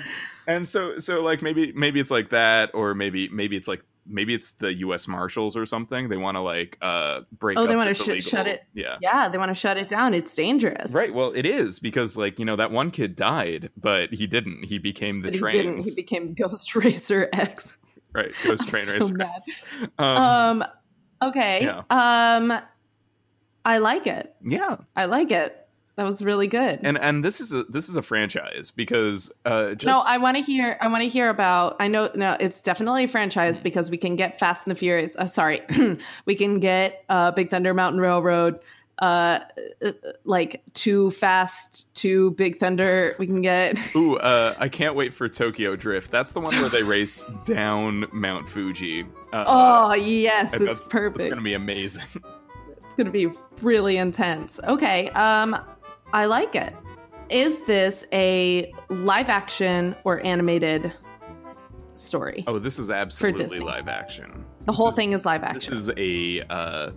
[0.46, 4.34] and so so like maybe maybe it's like that, or maybe maybe it's like maybe
[4.34, 5.06] it's the U.S.
[5.08, 6.08] Marshals or something.
[6.08, 7.58] They want to like uh, break.
[7.58, 8.96] Oh, they wanna sh- illegal- shut it- Yeah.
[9.00, 10.14] Yeah, they want to shut it down.
[10.14, 10.94] It's dangerous.
[10.94, 11.12] Right.
[11.14, 14.64] Well, it is because like you know that one kid died, but he didn't.
[14.64, 15.84] He became the But he didn't.
[15.84, 17.76] He became Ghost Racer X.
[18.12, 18.32] right.
[18.44, 19.14] Ghost train so racer.
[19.14, 19.40] mad.
[19.98, 20.64] Um, Um.
[21.24, 21.62] Okay.
[21.62, 21.82] Yeah.
[21.90, 22.52] Um.
[23.64, 24.34] I like it.
[24.44, 24.76] yeah.
[24.96, 25.56] I like it.
[25.96, 26.80] That was really good.
[26.82, 30.38] and and this is a this is a franchise because uh just no, I want
[30.38, 30.78] to hear.
[30.80, 31.76] I want to hear about.
[31.80, 32.10] I know.
[32.14, 35.14] No, it's definitely a franchise because we can get Fast and the Furious.
[35.16, 35.60] Uh, sorry,
[36.24, 38.58] we can get uh, Big Thunder Mountain Railroad.
[39.00, 39.40] Uh,
[39.84, 39.92] uh,
[40.24, 43.14] like too fast, too Big Thunder.
[43.18, 43.76] We can get.
[43.96, 48.06] ooh uh i can't wait for tokyo drift that's the one where they race down
[48.12, 51.22] mount fuji uh, Oh yes, it's perfect.
[51.24, 52.04] it's gonna be amazing
[52.84, 53.28] It's gonna be
[53.62, 54.60] really intense.
[54.64, 55.56] Okay, um,
[56.12, 56.74] I like it.
[57.30, 60.92] Is this a live action or animated
[61.94, 62.42] story?
[62.46, 65.74] oh this is absolutely live action the whole this thing is live action.
[65.74, 66.90] this is a uh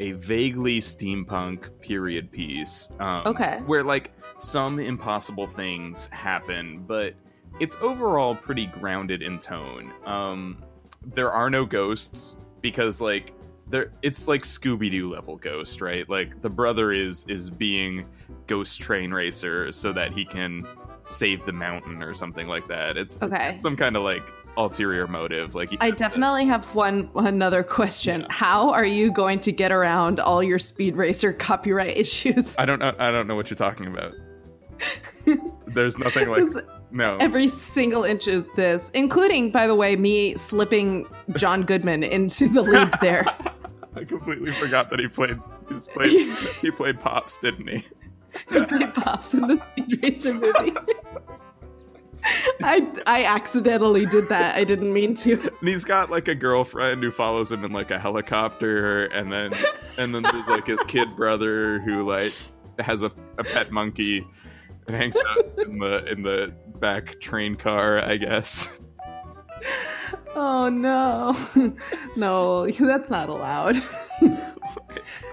[0.00, 3.60] a vaguely steampunk period piece um, Okay.
[3.66, 7.12] where like some impossible things happen but
[7.60, 10.64] it's overall pretty grounded in tone um
[11.04, 13.34] there are no ghosts because like
[13.72, 18.06] there it's like scooby-doo level ghost right like the brother is is being
[18.46, 20.64] ghost train racer so that he can
[21.04, 23.52] save the mountain or something like that it's Okay.
[23.54, 24.22] it's some kind of like
[24.58, 28.20] ulterior motive like I definitely have one another question.
[28.20, 28.26] Yeah.
[28.28, 32.58] How are you going to get around all your Speed Racer copyright issues?
[32.58, 32.92] I don't know.
[32.98, 34.12] I don't know what you're talking about.
[35.66, 36.42] There's nothing like
[36.90, 37.16] no.
[37.18, 41.06] Every single inch of this, including, by the way, me slipping
[41.36, 43.24] John Goodman into the lead there.
[43.94, 45.38] I completely forgot that he played.
[45.68, 46.34] He's played.
[46.60, 47.86] he played pops, didn't he?
[48.50, 50.74] He played Pops in the Speed Racer movie.
[52.62, 54.54] I, I accidentally did that.
[54.54, 55.40] I didn't mean to.
[55.40, 59.52] And he's got like a girlfriend who follows him in like a helicopter, and then
[59.98, 62.32] and then there's like his kid brother who like
[62.78, 64.26] has a, a pet monkey
[64.86, 68.80] and hangs out in the in the back train car, I guess.
[70.34, 71.36] Oh no,
[72.16, 73.76] no, that's not allowed.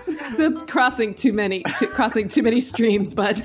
[0.05, 3.13] that's, that's crossing too many, too, crossing too many streams.
[3.13, 3.41] But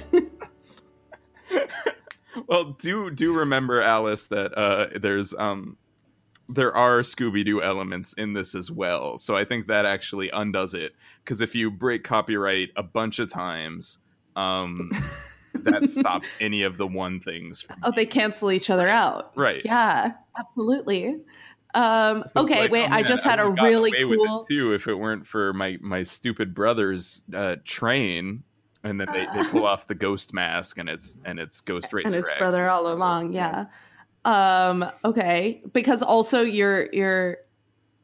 [2.48, 5.76] Well, do do remember Alice that uh, there's um
[6.48, 9.16] there are Scooby Doo elements in this as well.
[9.16, 10.94] So I think that actually undoes it
[11.24, 13.98] because if you break copyright a bunch of times,
[14.36, 14.90] um,
[15.54, 17.62] that stops any of the one things.
[17.62, 19.32] From, oh, they cancel each other out.
[19.36, 19.62] right.
[19.64, 21.16] Yeah, absolutely.
[21.74, 22.86] Um, So okay, like, wait.
[22.86, 24.44] I man, just had a really away with it cool.
[24.44, 28.42] too if it weren't for my my stupid brother's uh, train.
[28.84, 32.06] And then they, they pull off the ghost mask, and it's and it's Ghost Racer
[32.06, 32.38] and it's X.
[32.38, 33.64] brother all along yeah
[34.26, 37.38] um okay because also you're you're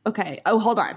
[0.07, 0.97] okay oh hold on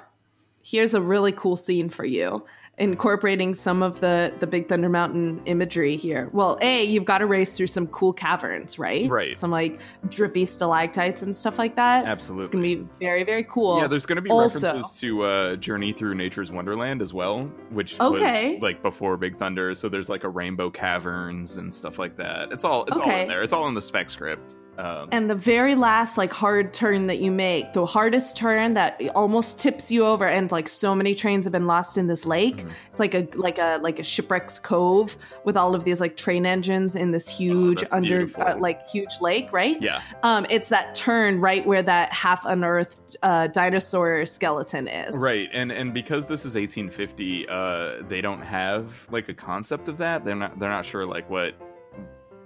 [0.62, 2.46] here's a really cool scene for you
[2.80, 7.28] incorporating some of the the big thunder mountain imagery here well a you've got to
[7.28, 9.38] race through some cool caverns right Right.
[9.38, 12.42] some like drippy stalactites and stuff like that Absolutely.
[12.42, 15.56] it's gonna be very very cool Yeah, there's going to be Also- references to uh,
[15.58, 18.54] Journey Through Nature's Wonderland as well, which Okay.
[18.56, 19.76] was like before Big Thunder.
[19.76, 22.52] So there's like a rainbow caverns and stuff like that.
[22.52, 23.44] It's all it's all in there.
[23.44, 24.58] It's all in the spec script.
[24.78, 29.00] Um, And the very last like hard turn that you make, the hardest turn that
[29.14, 32.58] almost tips you over, and like so many trains have been lost in this lake.
[32.64, 32.72] Mhm.
[32.90, 36.46] It's like a like a like a shipwrecks cove with all of these like train
[36.46, 39.80] engines in this huge Oh, under uh, like huge lake, right?
[39.82, 45.16] yeah, Um, it's that turn right where that half unearthed uh, dinosaur skeleton is.
[45.22, 45.50] right.
[45.54, 50.26] And and because this is 1850, uh, they don't have like a concept of that.
[50.26, 51.54] They're not they're not sure like what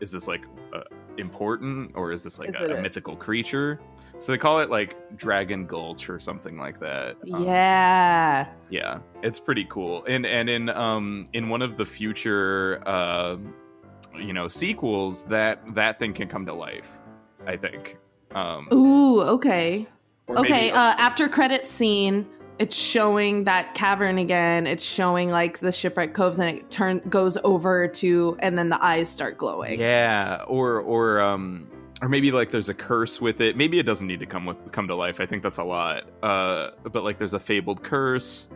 [0.02, 0.42] is this like
[0.74, 0.82] uh,
[1.18, 3.80] important or is this like Is a, a mythical creature?
[4.20, 7.18] So they call it like Dragon Gulch or something like that.
[7.34, 8.48] Um, Yeah.
[8.70, 13.38] yeah it's pretty cool and and in um in one of the future uh
[14.20, 17.00] you know sequels that that thing can come to life
[17.46, 17.98] i think
[18.36, 19.22] um Ooh.
[19.22, 19.88] Okay.
[20.30, 22.26] Okay, maybe- uh, after credit scene,
[22.60, 24.67] it's showing that cavern again.
[24.67, 28.84] It's showing like the shipwreck coves, and it turn goes over to, and then the
[28.84, 29.80] eyes start glowing.
[29.80, 31.67] yeah or or um
[32.02, 34.72] or maybe like there's a curse with it maybe it doesn't need to come with
[34.72, 38.50] come to life i think that's a lot uh but like there's a fabled curse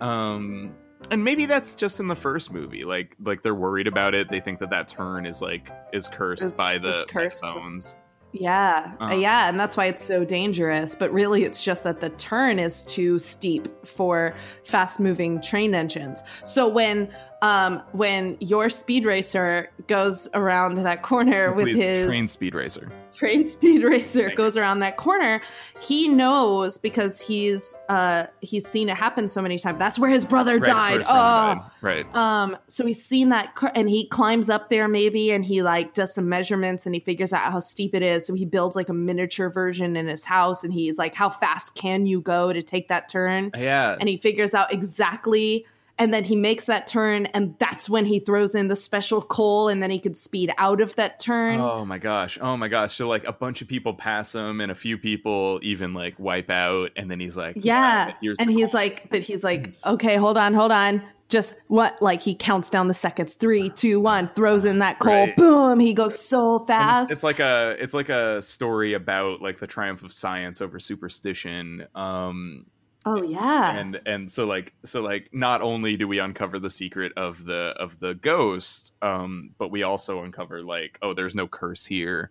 [0.00, 0.74] um
[1.10, 2.84] and maybe that's just in the first movie.
[2.84, 4.28] Like like they're worried about it.
[4.28, 7.96] They think that that turn is like is cursed by the like, bones.
[8.32, 9.14] Yeah, Uh.
[9.14, 10.94] yeah, and that's why it's so dangerous.
[10.94, 16.22] But really, it's just that the turn is too steep for fast-moving train engines.
[16.44, 17.08] So when
[17.40, 22.90] um when your speed racer goes around that corner with Please, his train speed racer.
[23.12, 25.40] train speed racer Thank goes around that corner
[25.80, 30.24] he knows because he's uh he's seen it happen so many times that's where his
[30.24, 31.62] brother Right, died brother oh died.
[31.80, 32.16] Right.
[32.16, 35.94] um so he's seen that cr- and he climbs up there maybe and he like
[35.94, 38.88] does some measurements and he figures out how steep it is so he builds like
[38.88, 42.62] a miniature version in his house and he's like how fast can you go to
[42.62, 43.96] take that turn Yeah.
[44.00, 45.64] and he figures out exactly
[45.98, 49.68] and then he makes that turn and that's when he throws in the special coal
[49.68, 52.38] and then he could speed out of that turn Oh my gosh.
[52.40, 52.96] Oh my gosh.
[52.96, 56.50] So like a bunch of people pass him and a few people even like wipe
[56.50, 58.12] out and then he's like Yeah.
[58.20, 61.02] here's And he's like, but he's like, okay, hold on, hold on.
[61.28, 62.00] Just what?
[62.00, 63.34] Like he counts down the seconds.
[63.34, 64.28] Three, two, one.
[64.28, 65.12] Throws in that coal.
[65.12, 65.36] Right.
[65.36, 65.78] Boom.
[65.78, 67.12] He goes so And fast.
[67.12, 71.86] It's like a it's like a story about like the triumph of science over superstition.
[71.94, 72.64] Um
[73.06, 73.76] oh yeah.
[73.76, 77.74] and and so like so like not only do we uncover the secret of the
[77.78, 82.30] of the ghost um but we also uncover like oh there's no curse here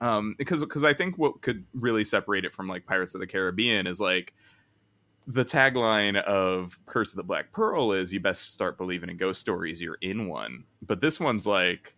[0.00, 3.26] um because because i think what could really separate it from like pirates of the
[3.26, 4.32] caribbean is like
[5.26, 9.40] the tagline of curse of the black pearl is you best start believing in ghost
[9.40, 11.94] stories you're in one but this one's like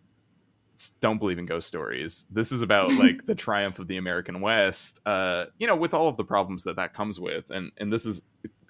[0.89, 2.25] don't believe in ghost stories.
[2.29, 6.07] This is about like the triumph of the american west uh you know with all
[6.07, 7.49] of the problems that that comes with.
[7.49, 8.21] And and this is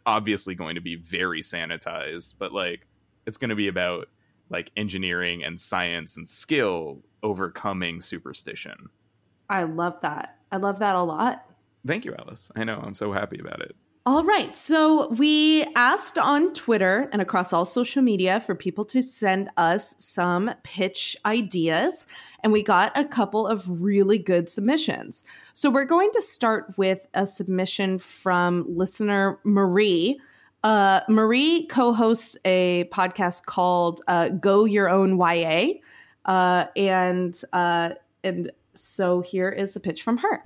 [0.06, 2.88] obviously going to be very sanitized but like
[3.28, 4.08] it's going to be about
[4.50, 8.90] like engineering and science and skill overcoming superstition.
[9.50, 10.38] I love that.
[10.52, 11.46] I love that a lot.
[11.86, 12.52] thank you alice.
[12.56, 12.80] I know.
[12.84, 14.52] I'm so happy about it All right.
[14.52, 19.94] So we asked on Twitter and across all social media for people to send us
[20.00, 22.08] some pitch ideas,
[22.44, 25.24] and we got a couple of really good submissions.
[25.54, 30.20] So we're going to start with a submission from listener Marie.
[30.64, 35.74] Uh, Marie co hosts a podcast called uh, Go Your Own YA.
[36.26, 37.92] Uh, and, uh,
[38.24, 40.44] and so here is the pitch from her.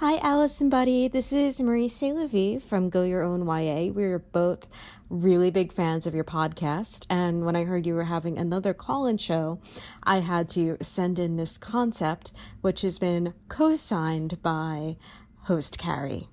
[0.00, 0.20] Hi,
[0.60, 1.08] and Buddy.
[1.08, 2.16] This is Marie Saint
[2.60, 3.90] from Go Your Own YA.
[3.92, 4.68] We're both
[5.10, 7.04] really big fans of your podcast.
[7.10, 9.58] And when I heard you were having another call in show,
[10.04, 12.30] I had to send in this concept,
[12.60, 14.98] which has been co signed by
[15.40, 16.28] host Carrie.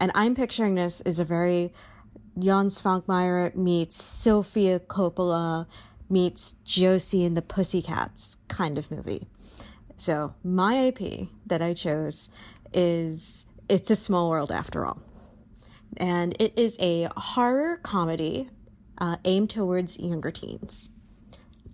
[0.00, 1.70] And I'm picturing this as a very
[2.38, 5.66] Jan Svankmajer meets Sofia Coppola
[6.08, 9.26] meets Josie and the Pussycats kind of movie.
[9.98, 12.30] So my IP that I chose
[12.74, 15.02] is It's a Small World After All.
[15.96, 18.48] And it is a horror comedy
[18.98, 20.90] uh, aimed towards younger teens.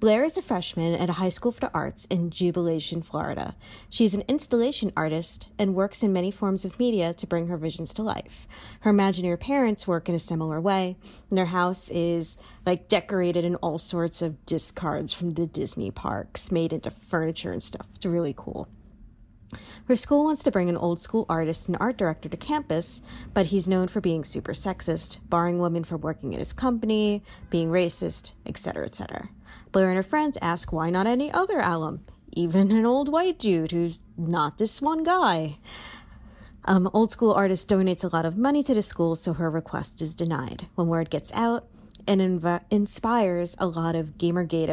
[0.00, 3.56] Blair is a freshman at a high school for the arts in Jubilation, Florida.
[3.90, 7.92] She's an installation artist and works in many forms of media to bring her visions
[7.94, 8.46] to life.
[8.80, 10.96] Her imaginary parents work in a similar way,
[11.28, 16.52] and their house is like decorated in all sorts of discards from the Disney parks,
[16.52, 17.88] made into furniture and stuff.
[17.96, 18.68] It's really cool.
[19.86, 23.00] Her school wants to bring an old school artist and art director to campus,
[23.32, 27.70] but he's known for being super sexist, barring women from working at his company, being
[27.70, 29.28] racist, etc., etc.
[29.72, 33.72] Blair and her friends ask why not any other alum, even an old white dude
[33.72, 35.58] who's not this one guy.
[36.66, 40.02] Um, old school artist donates a lot of money to the school, so her request
[40.02, 40.66] is denied.
[40.74, 41.66] When word gets out,
[42.06, 44.68] it inv- inspires a lot of Gamergate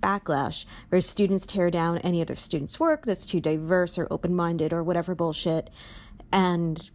[0.00, 4.72] backlash, where students tear down any other student's work that's too diverse or open minded
[4.72, 5.70] or whatever bullshit.
[6.32, 6.90] And,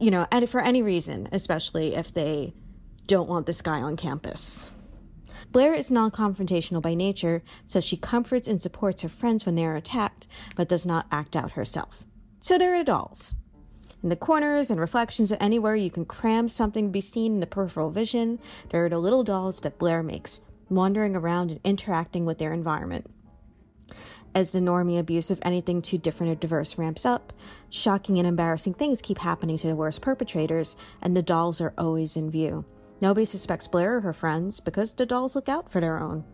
[0.00, 2.54] you know, and for any reason, especially if they
[3.06, 4.70] don't want this guy on campus.
[5.52, 9.64] Blair is non confrontational by nature, so she comforts and supports her friends when they
[9.64, 10.26] are attacked,
[10.56, 12.04] but does not act out herself.
[12.40, 13.34] So there are dolls.
[14.02, 17.40] In the corners and reflections of anywhere you can cram something to be seen in
[17.40, 18.38] the peripheral vision,
[18.70, 23.06] there are the little dolls that Blair makes, wandering around and interacting with their environment.
[24.34, 27.32] As the normie abuse of anything too different or diverse ramps up,
[27.70, 32.16] shocking and embarrassing things keep happening to the worst perpetrators, and the dolls are always
[32.16, 32.64] in view.
[33.00, 36.24] Nobody suspects Blair or her friends because the dolls look out for their own.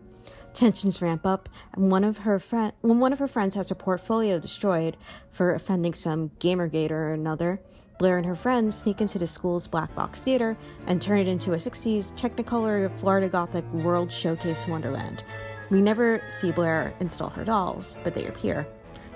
[0.53, 3.75] Tensions ramp up, and one of her friend, when one of her friends has her
[3.75, 4.97] portfolio destroyed
[5.31, 7.61] for offending some Gamergate or another,
[7.97, 11.53] Blair and her friends sneak into the school's black box theater and turn it into
[11.53, 15.23] a 60s Technicolor Florida Gothic World Showcase Wonderland.
[15.69, 18.67] We never see Blair install her dolls, but they appear.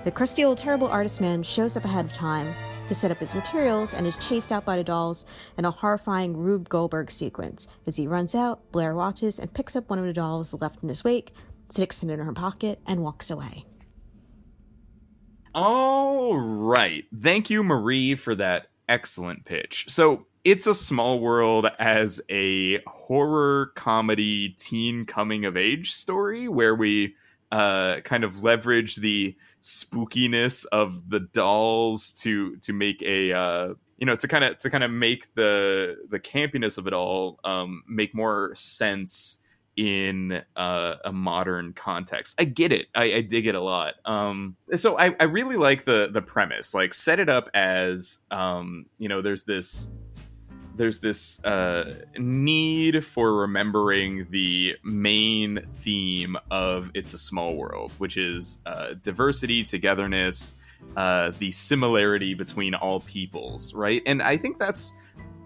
[0.04, 2.54] The crusty old terrible artist man shows up ahead of time,
[2.88, 5.26] to set up his materials and is chased out by the dolls
[5.56, 7.68] in a horrifying Rube Goldberg sequence.
[7.86, 10.88] As he runs out, Blair watches and picks up one of the dolls left in
[10.88, 11.32] his wake,
[11.70, 13.66] sticks it in her pocket, and walks away.
[15.60, 17.04] All right.
[17.20, 19.86] Thank you, Marie, for that excellent pitch.
[19.88, 26.76] So, it's a small world as a horror comedy teen coming of age story where
[26.76, 27.16] we
[27.50, 34.06] uh, kind of leverage the spookiness of the dolls to to make a uh, you
[34.06, 37.82] know to kind of to kind of make the the campiness of it all um,
[37.88, 39.38] make more sense
[39.78, 42.38] in uh, a modern context.
[42.40, 42.88] I get it.
[42.96, 43.94] I, I dig it a lot.
[44.04, 46.74] Um, so I, I really like the the premise.
[46.74, 49.88] Like set it up as um, you know, there's this
[50.74, 58.16] there's this uh, need for remembering the main theme of It's a Small World, which
[58.16, 60.54] is uh, diversity, togetherness,
[60.96, 64.02] uh, the similarity between all peoples, right?
[64.06, 64.92] And I think that's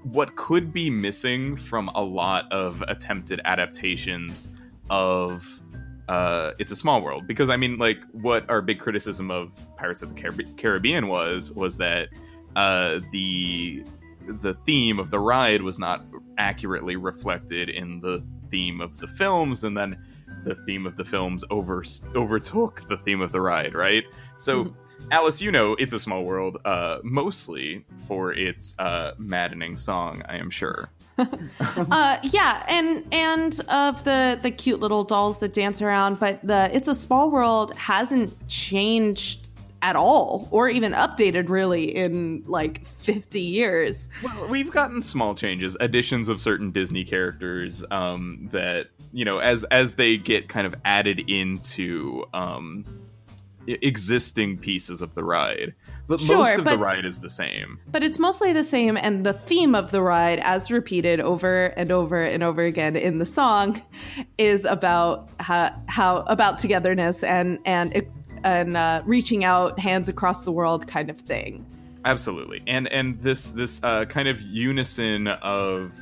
[0.04, 4.48] what could be missing from a lot of attempted adaptations
[4.90, 5.60] of
[6.08, 7.26] uh, It's a Small World.
[7.26, 11.76] Because, I mean, like, what our big criticism of Pirates of the Caribbean was, was
[11.78, 12.08] that
[12.56, 13.84] uh, the
[14.26, 16.04] the theme of the ride was not
[16.38, 19.98] accurately reflected in the theme of the films and then
[20.44, 21.82] the theme of the films over
[22.14, 24.04] overtook the theme of the ride right
[24.36, 24.81] so mm-hmm.
[25.10, 30.36] Alice you know it's a small world uh, mostly for its uh, maddening song i
[30.36, 30.88] am sure
[31.90, 36.70] uh, yeah, and and of the the cute little dolls that dance around, but the
[36.74, 39.50] it's a small world hasn't changed
[39.82, 44.08] at all or even updated really in like 50 years.
[44.22, 49.64] Well, we've gotten small changes, additions of certain Disney characters um, that, you know, as
[49.64, 52.84] as they get kind of added into um,
[53.66, 55.74] existing pieces of the ride.
[56.08, 57.78] But sure, most of but, the ride is the same.
[57.86, 61.92] But it's mostly the same and the theme of the ride as repeated over and
[61.92, 63.80] over and over again in the song
[64.38, 68.06] is about how, how about togetherness and and
[68.44, 71.64] and uh, reaching out hands across the world kind of thing
[72.04, 75.92] absolutely and and this this uh, kind of unison of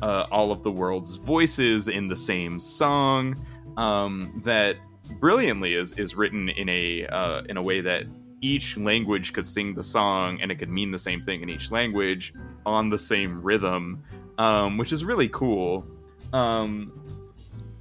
[0.00, 3.44] uh, all of the world's voices in the same song
[3.76, 4.76] um, that
[5.20, 8.04] brilliantly is is written in a uh, in a way that
[8.40, 11.70] each language could sing the song and it could mean the same thing in each
[11.70, 12.34] language
[12.66, 14.02] on the same rhythm
[14.38, 15.86] um, which is really cool.
[16.32, 16.92] Um,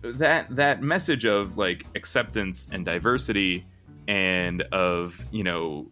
[0.04, 3.66] that that message of like acceptance and diversity
[4.08, 5.88] and of you know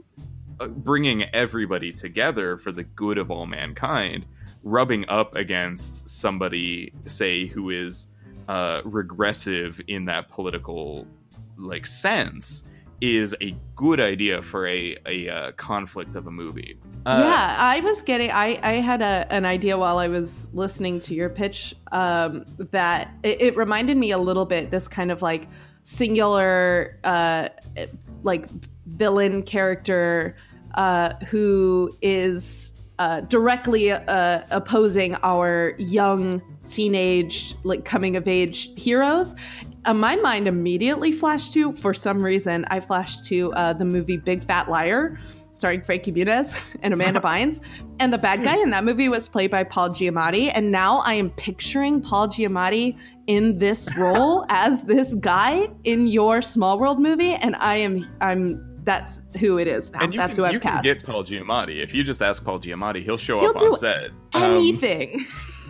[0.59, 4.25] uh, bringing everybody together for the good of all mankind
[4.63, 8.07] rubbing up against somebody say who is
[8.47, 11.05] uh, regressive in that political
[11.59, 12.63] like sense
[13.01, 16.77] is a good idea for a, a uh, conflict of a movie.
[17.05, 18.29] Uh, yeah, I was getting.
[18.31, 23.13] I I had a, an idea while I was listening to your pitch um, that
[23.23, 25.47] it, it, reminded me a little bit this kind of like
[25.83, 27.49] singular uh,
[28.23, 28.47] like
[28.85, 30.35] villain character
[30.75, 39.35] uh, who is uh, directly uh, opposing our young teenage like coming of age heroes
[39.85, 44.17] uh, my mind immediately flashed to for some reason i flashed to uh, the movie
[44.17, 45.17] big fat liar
[45.51, 47.61] starring Frankie Muniz and Amanda Bynes.
[47.99, 50.51] And the bad guy in that movie was played by Paul Giamatti.
[50.53, 52.97] And now I am picturing Paul Giamatti
[53.27, 58.65] in this role as this guy in your Small World movie, and I am I'm
[58.83, 60.07] that's who it is now.
[60.07, 60.83] That's can, who I've you cast.
[60.83, 63.75] Can get Paul Giamatti if you just ask Paul Giamatti, he'll show he'll up on
[63.75, 64.09] set.
[64.33, 65.19] Anything.
[65.19, 65.27] Um,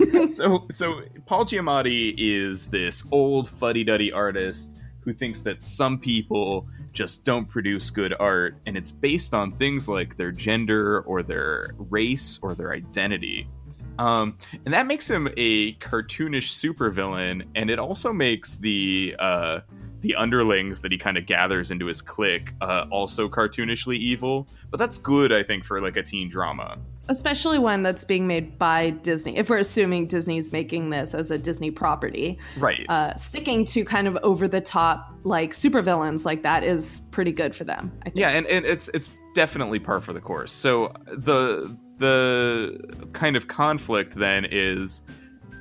[0.27, 7.23] so so Paul Giamatti is this old fuddy-duddy artist who thinks that some people just
[7.23, 12.39] don't produce good art and it's based on things like their gender or their race
[12.41, 13.47] or their identity.
[13.97, 19.59] Um, and that makes him a cartoonish supervillain, and it also makes the uh,
[19.99, 24.47] the underlings that he kind of gathers into his clique uh, also cartoonishly evil.
[24.71, 26.77] But that's good, I think, for like a teen drama.
[27.09, 29.35] Especially one that's being made by Disney.
[29.37, 32.85] If we're assuming Disney's making this as a Disney property, right?
[32.87, 37.55] Uh, sticking to kind of over the top like supervillains like that is pretty good
[37.55, 37.91] for them.
[38.13, 40.51] Yeah, and, and it's it's definitely par for the course.
[40.51, 45.01] So the the kind of conflict then is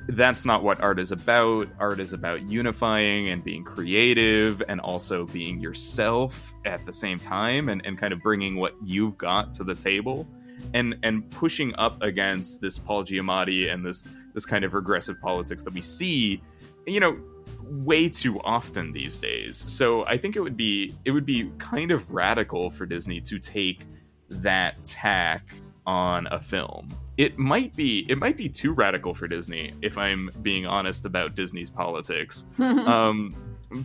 [0.09, 1.67] that's not what art is about.
[1.79, 7.69] Art is about unifying and being creative and also being yourself at the same time
[7.69, 10.27] and, and kind of bringing what you've got to the table
[10.73, 14.03] and and pushing up against this Paul Giamatti and this
[14.33, 16.41] this kind of regressive politics that we see,
[16.85, 17.19] you know,
[17.63, 19.57] way too often these days.
[19.57, 23.39] So I think it would be it would be kind of radical for Disney to
[23.39, 23.85] take
[24.29, 25.55] that tack
[25.85, 26.89] on a film.
[27.17, 31.35] It might be it might be too radical for Disney if I'm being honest about
[31.35, 32.45] Disney's politics.
[32.59, 33.35] um,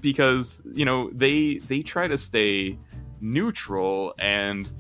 [0.01, 2.79] because, you know, they they try to stay
[3.21, 4.71] neutral and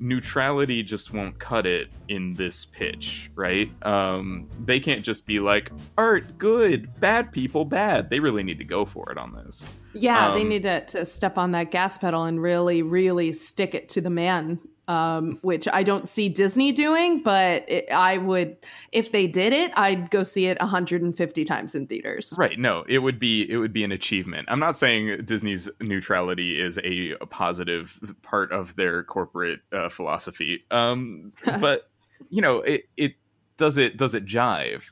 [0.00, 3.70] neutrality just won't cut it in this pitch, right?
[3.84, 8.10] Um, they can't just be like, art, good, bad people, bad.
[8.10, 9.68] They really need to go for it on this.
[9.94, 13.74] Yeah, they Um, need to, to step on that gas pedal and really, really stick
[13.74, 18.56] it to the man, um, which I don't see Disney doing, but it, I would,
[18.90, 22.34] if they did it, I'd go see it 150 times in theaters.
[22.36, 22.58] Right.
[22.58, 24.48] No, it would be it would be an achievement.
[24.50, 30.64] I'm not saying Disney's neutrality is a, a positive part of their corporate uh, philosophy.
[30.70, 31.90] Um, but
[32.30, 33.14] you know, it it
[33.58, 34.90] does it does it jive.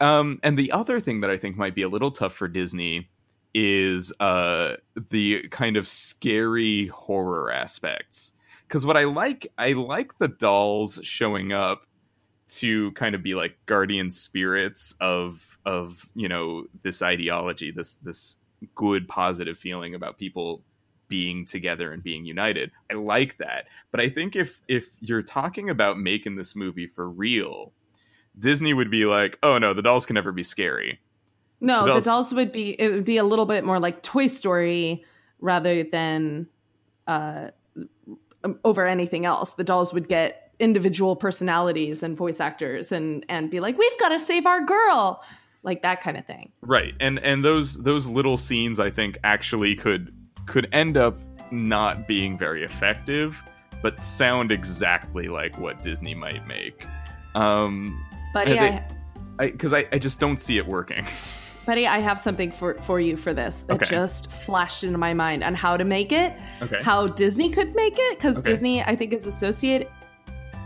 [0.00, 3.08] Um, and the other thing that I think might be a little tough for Disney
[3.54, 4.76] is uh,
[5.10, 8.32] the kind of scary horror aspects.
[8.72, 11.84] Because what I like, I like the dolls showing up
[12.48, 18.38] to kind of be like guardian spirits of of you know this ideology this this
[18.74, 20.62] good positive feeling about people
[21.08, 22.70] being together and being united.
[22.90, 23.66] I like that.
[23.90, 27.72] But i think if if you're talking about making this movie for real
[28.38, 30.98] disney would be like oh no the dolls can never be scary.
[31.60, 34.02] No, The the dolls- dolls would be, it would be a little bit more like
[34.02, 35.04] Toy Story
[35.40, 36.48] rather than
[37.06, 37.50] uh,
[38.64, 39.52] over anything else.
[39.54, 44.10] The dolls would get individual personalities and voice actors and and be like, we've got
[44.10, 45.22] to save our girl,
[45.62, 46.52] like that kind of thing.
[46.60, 50.12] right and and those those little scenes i think actually could
[50.46, 51.20] could end up
[51.52, 53.42] not being very effective
[53.82, 56.86] but sound exactly like what disney might make
[57.34, 57.96] um
[58.34, 58.82] Buddy, Yeah,
[59.38, 61.06] I, I because I, I just don't see it working.
[61.66, 63.90] buddy, I have something for for you for this that Okay.
[63.90, 66.32] just flashed into my mind on how to make it,
[66.62, 66.80] Okay.
[66.82, 68.50] how Disney could make it, because Okay.
[68.50, 69.88] Disney, I think, is associated.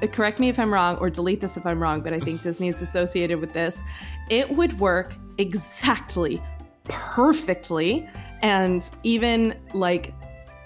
[0.02, 2.42] uh, Correct me if I'm wrong, or delete this if I'm wrong, but I think
[2.48, 3.82] Disney is associated with this.
[4.30, 6.42] It would work exactly,
[6.84, 8.08] perfectly,
[8.42, 10.12] and even like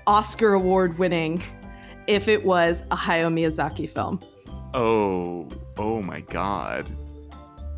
[0.06, 1.42] Oscar award winning
[2.06, 4.20] if it was a Hayao Miyazaki film.
[4.74, 6.86] oh, oh my god.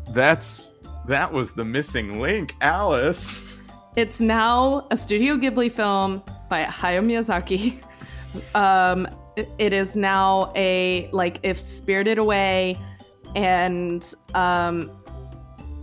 [0.09, 0.72] That's
[1.07, 3.57] that was the missing link, Alice.
[3.95, 7.81] It's now a Studio Ghibli film by Hayao Miyazaki.
[8.55, 9.07] Um,
[9.59, 12.79] it- is now a like if Spirited Away
[13.35, 14.89] and um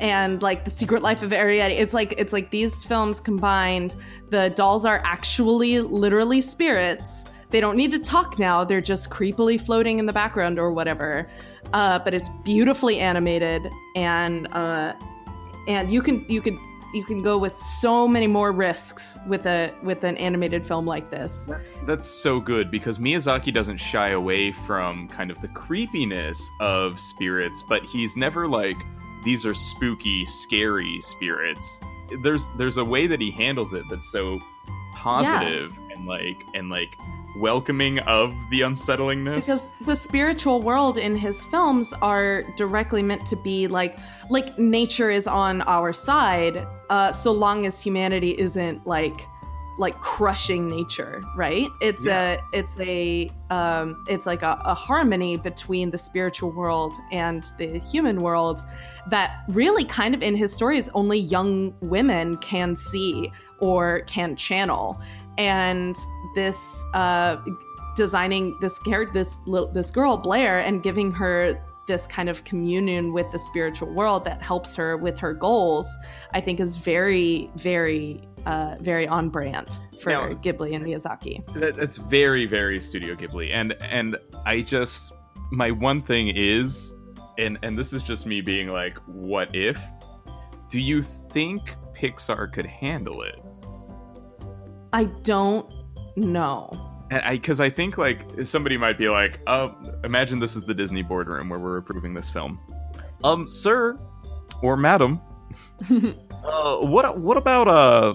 [0.01, 1.79] and like the Secret Life of Arrietty.
[1.79, 3.95] It's like it's like these films combined.
[4.31, 7.25] The dolls are actually literally spirits.
[7.51, 8.65] They don't need to talk now.
[8.65, 11.29] They're just creepily floating in the background or whatever.
[11.73, 14.95] Uh, but it's beautifully animated and uh,
[15.69, 16.59] and you can you could
[16.93, 21.11] you can go with so many more risks with a with an animated film like
[21.11, 21.47] this.
[21.47, 26.99] That's that's so good because Miyazaki doesn't shy away from kind of the creepiness of
[26.99, 28.77] spirits, but he's never like
[29.25, 31.81] these are spooky, scary spirits.
[32.23, 34.41] There's there's a way that he handles it that's so
[34.95, 36.97] positive and like and like
[37.39, 39.47] welcoming of the unsettlingness.
[39.47, 43.99] Because the spiritual world in his films are directly meant to be like
[44.31, 49.21] like nature is on our side, uh, so long as humanity isn't like
[49.79, 51.67] like crushing nature, right?
[51.81, 52.33] It's Yeah.
[52.33, 57.79] a it's a um, it's like a, a harmony between the spiritual world and the
[57.79, 58.61] human world
[59.09, 65.01] that really kind of in his stories only young women can see or can channel
[65.41, 65.97] and
[66.35, 67.37] this uh,
[67.97, 73.13] designing this character this little this girl blair and giving her this kind of communion
[73.13, 75.89] with the spiritual world that helps her with her goals
[76.35, 81.77] i think is very very uh, very on brand for Now- ghibli and miyazaki That,
[81.77, 84.17] that's very very Studio Ghibli, and and
[84.47, 85.13] I just
[85.51, 86.95] my one thing is,
[87.39, 89.83] and and this is just me being like, what if?
[90.69, 93.39] Do you think Pixar could handle it?
[94.93, 95.73] I don't
[96.17, 96.71] know
[97.11, 99.71] And I because I think like somebody might be like, uh,
[100.05, 102.61] imagine this is the Disney boardroom where we're approving this film.
[103.25, 103.99] Um, sir
[104.63, 105.21] or madam,
[105.91, 108.15] uh, what what about uh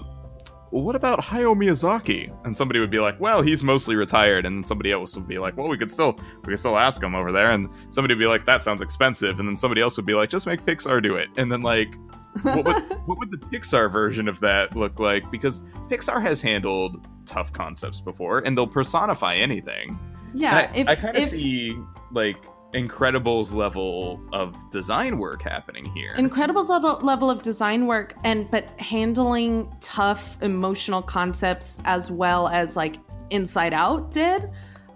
[0.82, 2.32] what about Hayao Miyazaki?
[2.44, 5.56] And somebody would be like, well, he's mostly retired, and somebody else would be like,
[5.56, 8.26] well, we could still we could still ask him over there, and somebody would be
[8.26, 11.16] like, that sounds expensive, and then somebody else would be like, just make Pixar do
[11.16, 11.94] it, and then like.
[12.42, 15.30] what, would, what would the Pixar version of that look like?
[15.30, 19.98] Because Pixar has handled tough concepts before, and they'll personify anything.
[20.34, 21.74] yeah I, I kind of see
[22.12, 22.36] like
[22.74, 26.12] Incredibles level of design work happening here.
[26.16, 32.76] Incredible's level, level of design work and but handling tough emotional concepts as well as
[32.76, 32.96] like
[33.30, 34.50] Inside Out did,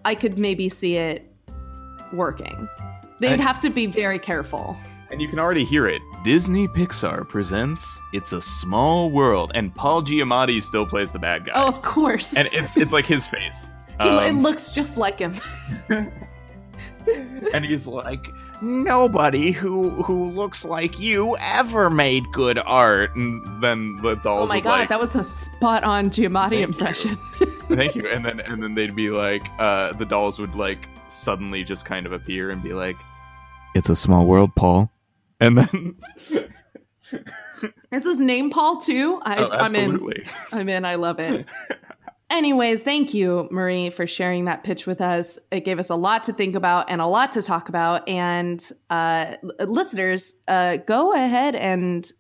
[0.05, 1.33] I could maybe see it
[2.13, 2.69] working.
[3.21, 4.77] They'd And- have to be very careful.
[5.11, 6.01] And you can already hear it.
[6.23, 11.53] Disney Pixar presents It's a Small World, and Paul Giamatti still plays the bad guy.
[11.57, 12.37] Oh, of course.
[12.37, 13.71] And it's it's like his face.
[14.01, 15.35] He- it Um, looks just like him.
[17.53, 23.15] and he's like, nobody who who looks like you ever made good art.
[23.15, 24.51] And then the dolls.
[24.51, 27.17] Oh my god, like, that was a spot on Giamatti impression.
[27.69, 28.09] thank you.
[28.09, 32.07] And then and then they'd be like, uh, the dolls would like suddenly just kind
[32.07, 32.97] of appear and be like,
[33.75, 34.91] it's a small world, Paul.
[35.41, 35.97] And then,
[37.93, 39.21] Is his name Paul too?
[39.23, 40.01] I, oh, I'm in.
[40.53, 40.85] I'm in.
[40.85, 41.47] I love it.
[42.31, 45.37] Anyways, thank you, Marie, for sharing that pitch with us.
[45.51, 48.09] It gave us a lot to think about and a lot to talk about.
[48.09, 52.11] And uh, listeners, uh, go ahead and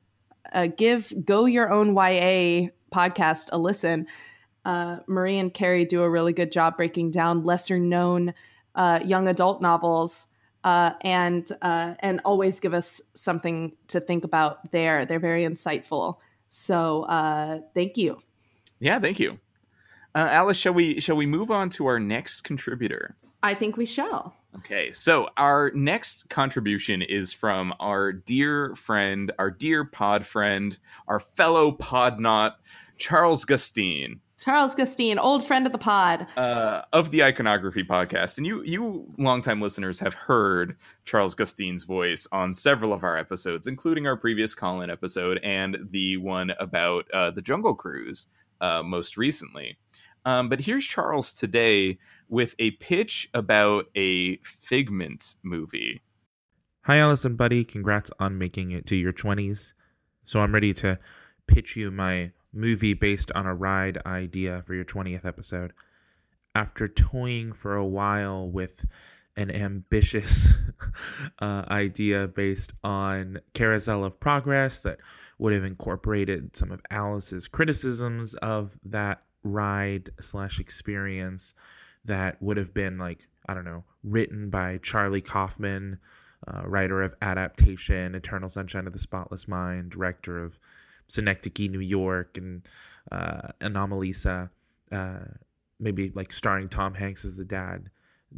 [0.52, 4.08] uh, give Go Your Own YA podcast a listen.
[4.64, 8.34] Uh, Marie and Carrie do a really good job breaking down lesser known
[8.74, 10.26] uh, young adult novels.
[10.62, 15.06] Uh, and and always give us something to think about there.
[15.06, 16.18] They're very insightful.
[16.50, 18.20] So uh, thank you.
[18.78, 19.38] Yeah, thank you.
[20.14, 23.16] Uh, Alice, shall we shall we move on to our next contributor?
[23.42, 24.34] I think we shall.
[24.56, 31.20] Okay, so our next contribution is from our dear friend, our dear pod friend, our
[31.20, 32.54] fellow podnaut,
[32.98, 36.26] Charles Gustine Charles Gustine, old friend of the pod.
[36.36, 38.38] uh, of the Iconography podcast.
[38.38, 43.66] And you, you longtime listeners have heard Charles Gustine's voice on several of our episodes,
[43.66, 48.26] including our previous call in episode and the one about uh, the Jungle Cruise
[48.60, 49.78] uh, most recently.
[50.24, 51.98] Um, but here's Charles today
[52.28, 56.02] with a pitch about a Figment movie.
[56.82, 57.64] Hi, Allison, buddy.
[57.64, 59.72] Congrats on making it to your 20s.
[60.24, 60.98] So I'm ready to
[61.46, 65.72] pitch you my movie based on a ride idea for your 20th episode.
[66.54, 68.84] After toying for a while with
[69.40, 70.48] an ambitious
[71.40, 74.98] uh, idea based on Carousel of Progress that
[75.38, 81.54] would have incorporated some of Alice's criticisms of that ride slash experience
[82.04, 85.98] that would have been like, I don't know, written by Charlie Kaufman
[86.46, 90.58] uh, writer of Adaptation, Eternal Sunshine of the Spotless Mind, director of
[91.08, 92.66] Synecdoche, New York, and
[93.10, 94.50] uh, Anomalisa,
[94.92, 95.18] uh,
[95.78, 97.90] maybe like starring Tom Hanks as the dad,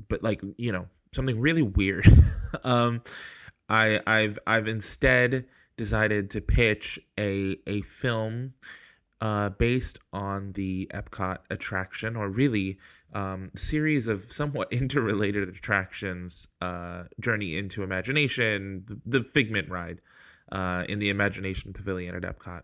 [0.08, 2.06] but like you know something really weird.
[2.64, 3.02] um,
[3.68, 8.54] I I've I've instead decided to pitch a a film
[9.20, 12.78] uh, based on the Epcot attraction, or really
[13.14, 20.00] um, series of somewhat interrelated attractions, uh, Journey into Imagination, the, the Figment ride
[20.50, 22.62] uh, in the Imagination Pavilion at Epcot,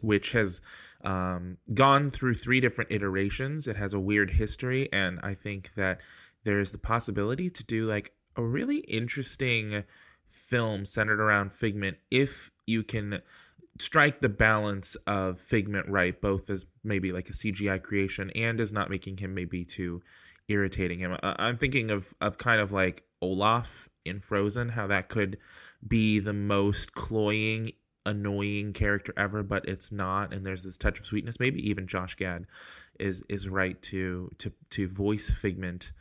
[0.00, 0.60] which has
[1.04, 3.68] um, gone through three different iterations.
[3.68, 6.00] It has a weird history, and I think that
[6.44, 9.84] there's the possibility to do like a really interesting
[10.30, 13.20] film centered around Figment if you can
[13.78, 18.72] strike the balance of Figment right, both as maybe like a CGI creation and as
[18.72, 20.02] not making him maybe too
[20.48, 21.16] irritating him.
[21.22, 25.38] I- I'm thinking of of kind of like Olaf in Frozen, how that could
[25.86, 27.72] be the most cloying,
[28.06, 31.40] annoying character ever, but it's not, and there's this touch of sweetness.
[31.40, 32.46] Maybe even Josh Gad
[32.98, 35.92] is is right to to to voice Figment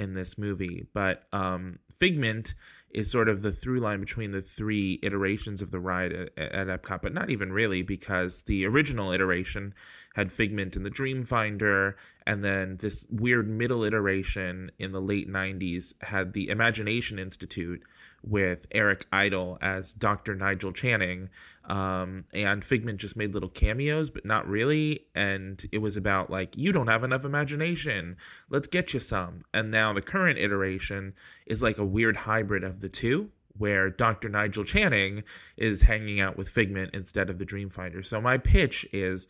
[0.00, 2.54] in this movie, but um, Figment
[2.92, 6.66] is sort of the through line between the three iterations of the ride at, at
[6.68, 9.74] Epcot, but not even really because the original iteration
[10.14, 11.94] had Figment in the Dreamfinder,
[12.26, 17.82] and then this weird middle iteration in the late 90s had the Imagination Institute
[18.22, 20.34] with Eric Idle as Dr.
[20.34, 21.28] Nigel Channing.
[21.64, 25.06] Um, and Figment just made little cameos, but not really.
[25.14, 28.16] And it was about, like, you don't have enough imagination.
[28.48, 29.44] Let's get you some.
[29.54, 31.14] And now the current iteration
[31.46, 34.28] is like a weird hybrid of the two, where Dr.
[34.28, 35.22] Nigel Channing
[35.56, 38.04] is hanging out with Figment instead of the Dreamfinder.
[38.04, 39.28] So my pitch is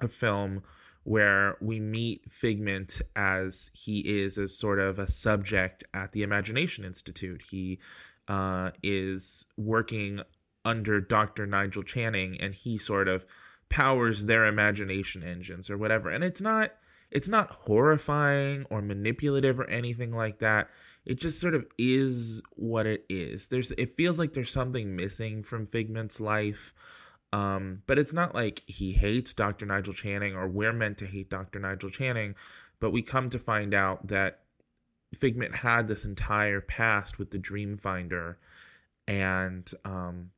[0.00, 0.62] a film
[1.04, 6.84] where we meet Figment as he is as sort of a subject at the Imagination
[6.84, 7.42] Institute.
[7.50, 7.78] He
[8.28, 10.20] uh, is working
[10.64, 11.46] under Dr.
[11.46, 13.24] Nigel Channing, and he sort of
[13.70, 16.10] powers their imagination engines or whatever.
[16.10, 16.72] And it's not
[17.10, 20.68] it's not horrifying or manipulative or anything like that.
[21.06, 23.48] It just sort of is what it is.
[23.48, 26.74] There's it feels like there's something missing from Figment's life.
[27.32, 29.64] Um, but it's not like he hates Dr.
[29.64, 31.60] Nigel Channing or we're meant to hate Dr.
[31.60, 32.34] Nigel Channing,
[32.80, 34.40] but we come to find out that
[35.14, 38.36] Figment had this entire past with the Dreamfinder
[39.08, 40.30] and um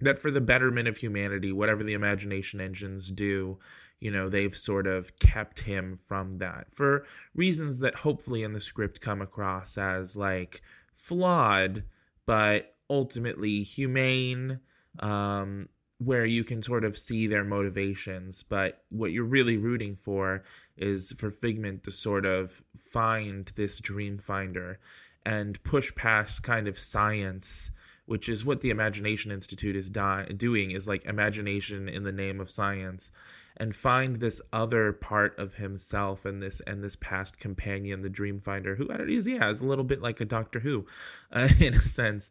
[0.00, 3.58] that for the betterment of humanity, whatever the imagination engines do,
[4.00, 8.60] you know, they've sort of kept him from that for reasons that hopefully in the
[8.60, 10.62] script come across as like
[10.94, 11.82] flawed,
[12.26, 14.60] but ultimately humane.
[15.00, 15.68] Um,
[15.98, 20.44] where you can sort of see their motivations, but what you're really rooting for
[20.76, 24.78] is for Figment to sort of find this dream finder
[25.26, 27.72] and push past kind of science,
[28.06, 32.40] which is what the Imagination Institute is di- doing is like imagination in the name
[32.40, 33.10] of science
[33.58, 38.40] and find this other part of himself and this and this past companion the dream
[38.40, 40.86] finder who I don't know, yeah is a little bit like a Doctor Who
[41.32, 42.30] uh, in a sense.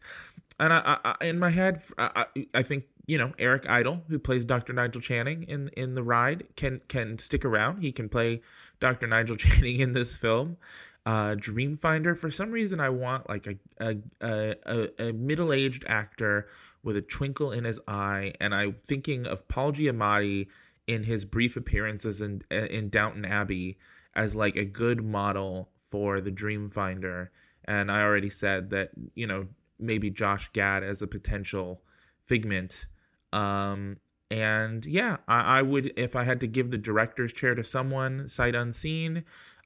[0.59, 4.45] And I, I, in my head, I, I think you know Eric Idle, who plays
[4.45, 4.73] Dr.
[4.73, 7.81] Nigel Channing in in the ride, can can stick around.
[7.81, 8.41] He can play
[8.79, 9.07] Dr.
[9.07, 10.57] Nigel Channing in this film.
[11.05, 16.49] Uh, Dreamfinder, for some reason, I want like a a a, a, middle aged actor
[16.83, 20.47] with a twinkle in his eye, and I'm thinking of Paul Giamatti
[20.87, 23.77] in his brief appearances in in Downton Abbey
[24.15, 27.29] as like a good model for the Dreamfinder.
[27.65, 29.47] And I already said that you know
[29.79, 31.81] maybe Josh Gad as a potential
[32.25, 32.85] figment.
[33.33, 33.97] Um,
[34.29, 38.27] and yeah, I, I, would if I had to give the director's chair to someone
[38.27, 39.23] sight unseen.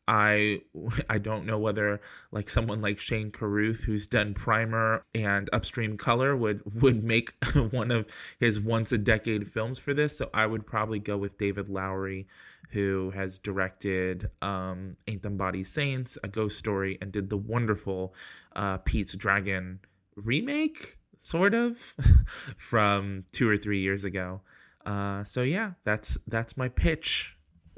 [0.07, 0.61] I
[1.09, 2.01] I don't know whether
[2.31, 7.33] like someone like Shane Carruth who's done Primer and Upstream Color would would make
[7.71, 8.07] one of
[8.39, 10.17] his once a decade films for this.
[10.17, 12.27] So I would probably go with David Lowery,
[12.71, 18.13] who has directed um, Ain't Them Body Saints, A Ghost Story, and did the wonderful
[18.55, 19.79] uh, Pete's Dragon
[20.15, 21.77] remake, sort of,
[22.57, 24.41] from two or three years ago.
[24.85, 27.37] Uh, so yeah, that's that's my pitch.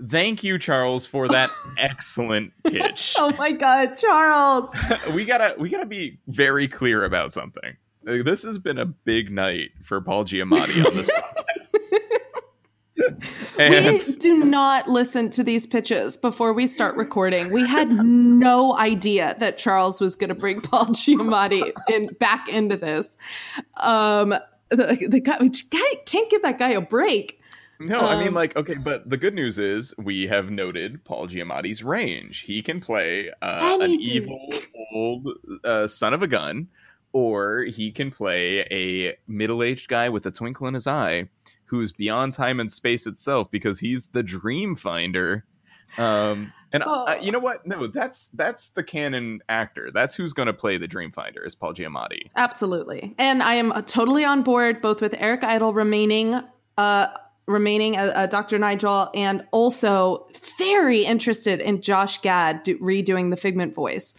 [0.09, 3.13] Thank you, Charles, for that excellent pitch.
[3.19, 4.75] oh my god, Charles!
[5.13, 7.77] we gotta we gotta be very clear about something.
[8.03, 11.23] This has been a big night for Paul Giamatti on this podcast.
[11.25, 11.32] And...
[13.57, 17.51] We do not listen to these pitches before we start recording.
[17.51, 22.77] We had no idea that Charles was going to bring Paul Giamatti in back into
[22.77, 23.17] this.
[23.77, 24.35] Um,
[24.69, 25.37] the, the guy,
[26.05, 27.39] can't give that guy a break.
[27.79, 31.03] No, um, I mean, um, like, okay, but the good news is we have noted
[31.03, 32.41] Paul Giamatti's range.
[32.41, 34.47] He can play uh, an evil
[34.93, 35.27] old
[35.63, 36.67] uh, son of a gun,
[37.11, 41.27] or he can play a middle aged guy with a twinkle in his eye
[41.73, 45.45] who's beyond time and space itself because he's the dream finder.
[45.97, 47.05] Um and oh.
[47.05, 47.65] I, you know what?
[47.65, 49.91] No that's that's the canon actor.
[49.91, 52.29] That's who's going to play the dream finder is paul giamatti.
[52.35, 53.15] Absolutely.
[53.17, 56.39] And i am uh, totally on board both with eric idle remaining
[56.77, 57.07] uh
[57.45, 63.37] remaining a, a dr nigel and also very interested in josh gad do, redoing the
[63.37, 64.15] figment voice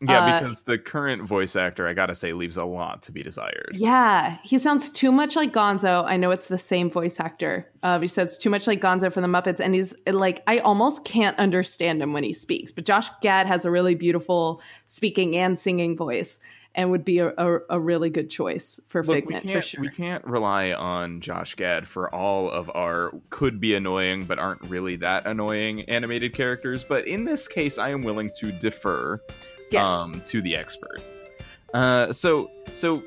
[0.00, 3.22] yeah, uh, because the current voice actor, I gotta say, leaves a lot to be
[3.22, 3.70] desired.
[3.72, 6.04] Yeah, he sounds too much like Gonzo.
[6.06, 7.70] I know it's the same voice actor.
[7.82, 11.04] Uh, he says too much like Gonzo from the Muppets, and he's like, I almost
[11.04, 12.72] can't understand him when he speaks.
[12.72, 16.40] But Josh Gad has a really beautiful speaking and singing voice,
[16.74, 19.80] and would be a, a, a really good choice for Look, Figment for sure.
[19.80, 24.60] We can't rely on Josh Gad for all of our could be annoying but aren't
[24.62, 26.84] really that annoying animated characters.
[26.84, 29.20] But in this case, I am willing to defer
[29.70, 29.90] yes.
[29.90, 31.02] um, to the expert.
[31.74, 33.02] Uh, so, so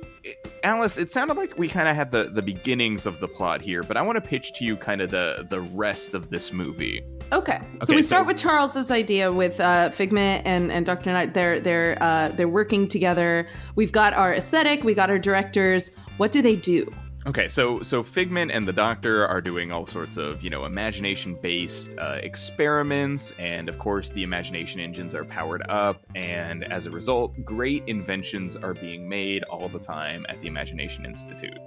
[0.64, 3.84] Alice, it sounded like we kind of had the the beginnings of the plot here,
[3.84, 7.01] but I want to pitch to you kind of the the rest of this movie.
[7.32, 11.12] Okay, okay so we start so, with Charles's idea with uh, Figment and and Doctor
[11.12, 11.34] Knight.
[11.34, 13.47] They're they're uh, they're working together.
[13.76, 15.91] We've got our aesthetic, we got our directors.
[16.18, 16.91] What do they do?
[17.28, 21.97] Okay, so so Figment and the Doctor are doing all sorts of you know imagination-based
[21.97, 27.34] uh, experiments, and of course the imagination engines are powered up, and as a result,
[27.43, 31.59] great inventions are being made all the time at the Imagination Institute.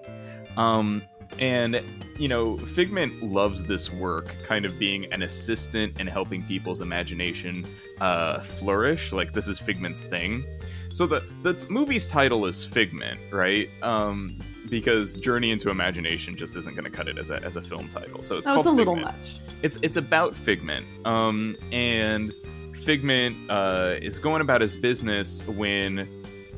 [0.57, 1.03] Um,
[1.39, 1.83] and
[2.19, 7.67] you know, Figment loves this work, kind of being an assistant and helping people's imagination
[8.01, 9.13] uh, flourish.
[9.13, 10.45] Like this is Figment's thing.
[10.93, 13.69] So the the movie's title is Figment, right?
[13.83, 14.39] Um,
[14.69, 17.89] because Journey into Imagination just isn't going to cut it as a, as a film
[17.89, 18.23] title.
[18.23, 18.77] So it's oh, it's a Figment.
[18.77, 19.39] little much.
[19.63, 22.33] It's it's about Figment, um, and
[22.85, 26.09] Figment uh, is going about his business when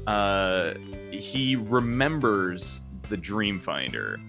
[0.07, 0.75] uh,
[1.11, 4.21] he remembers the Dreamfinder.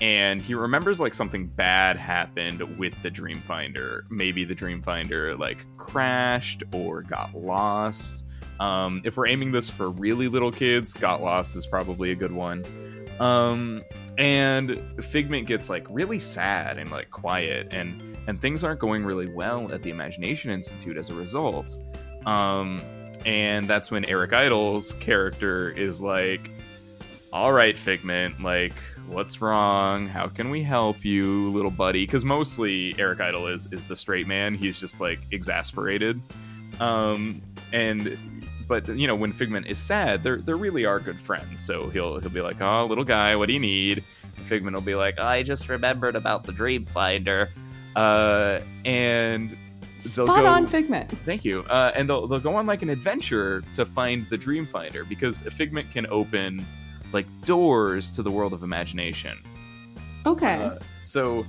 [0.00, 4.02] And he remembers like something bad happened with the Dreamfinder.
[4.10, 8.24] Maybe the Dreamfinder like crashed or got lost.
[8.60, 12.32] Um, if we're aiming this for really little kids, Got Lost is probably a good
[12.32, 12.64] one.
[13.20, 13.82] Um,
[14.16, 19.32] and Figment gets like really sad and like quiet, and and things aren't going really
[19.32, 21.76] well at the Imagination Institute as a result.
[22.26, 22.82] Um,
[23.24, 26.50] and that's when Eric Idle's character is like,
[27.32, 28.74] "All right, Figment, like."
[29.08, 30.06] What's wrong?
[30.06, 32.04] How can we help you, little buddy?
[32.04, 34.54] Because mostly Eric Idle is is the straight man.
[34.54, 36.20] He's just like exasperated,
[36.78, 37.40] um,
[37.72, 38.18] and
[38.68, 41.60] but you know, when Figment is sad, they're they really are good friends.
[41.60, 44.04] So he'll he'll be like, "Oh, little guy, what do you need?"
[44.36, 47.50] And Figment will be like, "I just remembered about the Dream Finder,"
[47.96, 49.56] uh, and
[50.14, 51.10] they'll Spot go- on Figment.
[51.24, 51.62] Thank you.
[51.62, 55.40] Uh, and they'll they'll go on like an adventure to find the Dream Finder because
[55.40, 56.64] Figment can open
[57.12, 59.38] like doors to the world of imagination.
[60.26, 60.62] Okay.
[60.62, 61.46] Uh, so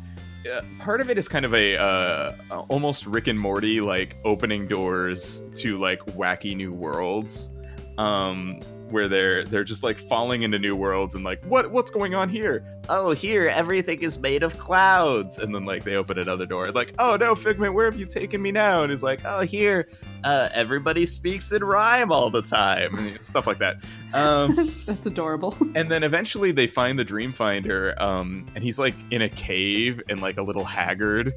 [0.47, 2.33] uh, part of it is kind of a uh,
[2.69, 7.49] almost Rick and Morty like opening doors to like wacky new worlds,
[7.97, 8.61] um,
[8.91, 12.29] where they're they're just like falling into new worlds and like what what's going on
[12.29, 12.63] here?
[12.89, 16.93] Oh, here everything is made of clouds, and then like they open another door, like
[16.99, 18.83] oh no, Figment, where have you taken me now?
[18.83, 19.87] And he's like oh here,
[20.23, 23.77] uh, everybody speaks in rhyme all the time, and stuff like that.
[24.13, 25.55] Um, That's adorable.
[25.75, 30.01] and then eventually they find the dream finder um and he's like in a cave
[30.09, 31.33] and like a little haggard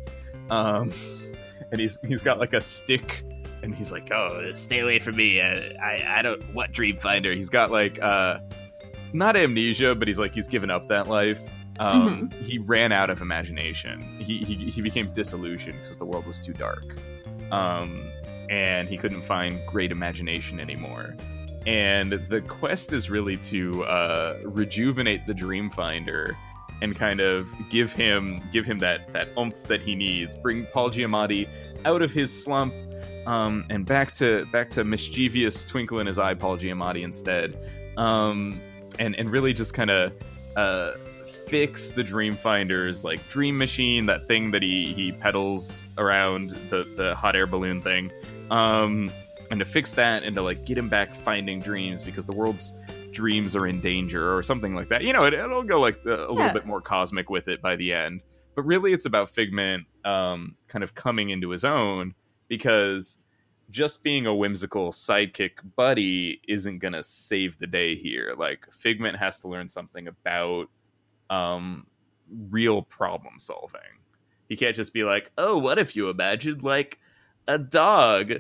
[0.51, 0.91] um
[1.71, 3.25] and he's he's got like a stick
[3.63, 5.41] and he's like oh stay away from me.
[5.41, 7.33] Uh, i i don't what dream finder?
[7.35, 8.39] He's got like uh
[9.13, 11.41] not amnesia but he's like he's given up that life.
[11.79, 14.01] Um he ran out of imagination.
[14.19, 16.85] He he, he became disillusioned because the world was too dark.
[17.51, 18.11] Um
[18.51, 21.17] and he couldn't find great imagination anymore.
[21.67, 26.35] And the quest is really to uh, rejuvenate the Dreamfinder
[26.83, 30.37] and kind of give him give him that that oomph that he needs.
[30.37, 31.49] Bring Paul Giamatti
[31.85, 32.75] out of his slump
[33.27, 37.57] um, and back to back to mischievous twinkle in his eye, Paul Giamatti instead,
[37.97, 38.61] um,
[38.99, 40.13] and and really just kind of
[40.57, 40.93] uh,
[41.47, 47.15] fix the Dreamfinder's like dream machine, that thing that he he pedals around the the
[47.15, 48.11] hot air balloon thing.
[48.51, 49.11] Um,
[49.51, 52.73] and to fix that and to like get him back finding dreams because the world's
[53.13, 55.03] dreams are in danger or something like that.
[55.03, 56.27] You know, it, it'll go like a, a Yeah.
[56.31, 58.23] little bit more cosmic with it by the end.
[58.55, 62.15] But really, it's about Figment um, kind of coming into his own
[62.53, 63.17] because
[63.71, 68.35] just being a whimsical sidekick buddy isn't going to save the day here.
[68.37, 70.67] Like, Figment has to learn something about
[71.31, 71.87] um,
[72.51, 73.81] real problem solving.
[74.51, 76.99] He can't just be like, oh, what if you imagined like
[77.49, 78.35] a dog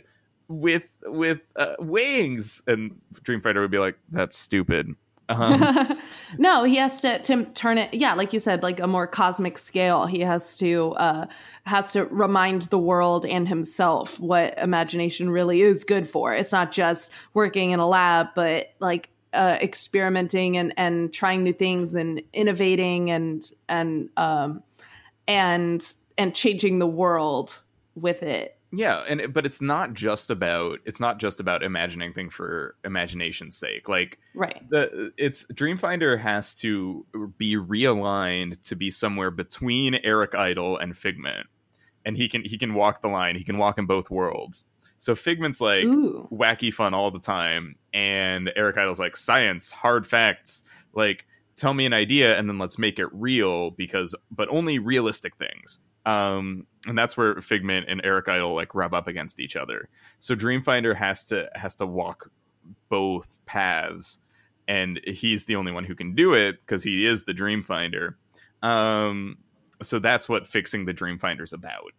[0.48, 4.94] with with uh, wings and dreamfinder would be like that's stupid
[5.28, 5.98] um,
[6.38, 7.94] no, he has to to turn it.
[7.94, 10.06] Yeah, like you said, like a more cosmic scale.
[10.06, 11.26] He has to uh,
[11.64, 16.34] has to remind the world and himself what imagination really is good for.
[16.34, 21.52] It's not just working in a lab, but like uh, experimenting and and trying new
[21.52, 24.62] things and innovating and and um
[25.26, 27.62] and and changing the world
[27.94, 28.56] with it.
[28.72, 32.74] Yeah and it- but it's not just about it's not just about imagining things for
[32.84, 34.62] imagination's sake like Right.
[34.70, 37.04] the it's dreamfinder has to
[37.38, 41.46] be realigned to be somewhere between eric idle and figment
[42.04, 44.64] and he can he can walk the line he can walk in both worlds
[44.98, 46.26] so figment's like Ooh.
[46.32, 50.62] wacky fun all the time and eric idle's like science hard facts
[50.94, 55.36] like tell me an idea and then let's make it real because but only realistic
[55.36, 59.88] things um and that's where figment and eric idle like rub up against each other.
[60.18, 62.30] So dreamfinder has to has to walk
[62.88, 64.18] both paths
[64.68, 68.14] and he's the only one who can do it because he is the dreamfinder.
[68.62, 69.38] Um
[69.82, 71.92] so that's what fixing the dreamfinder's about.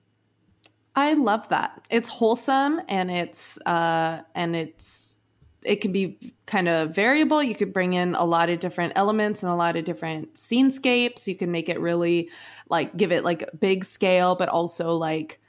[0.95, 1.85] I love that.
[1.89, 5.17] It's wholesome and it's uh and it's
[5.65, 7.41] it can be kind of variable.
[7.41, 11.27] You could bring in a lot of different elements and a lot of different scenescapes.
[11.27, 12.29] You can make it really
[12.69, 15.39] like give it like big scale, but also like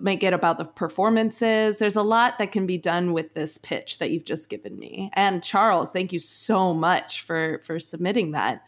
[0.00, 1.78] make it about the performances.
[1.78, 5.10] There's a lot that can be done with this pitch that you've just given me.
[5.14, 8.64] And Charles, thank you so much for for submitting that.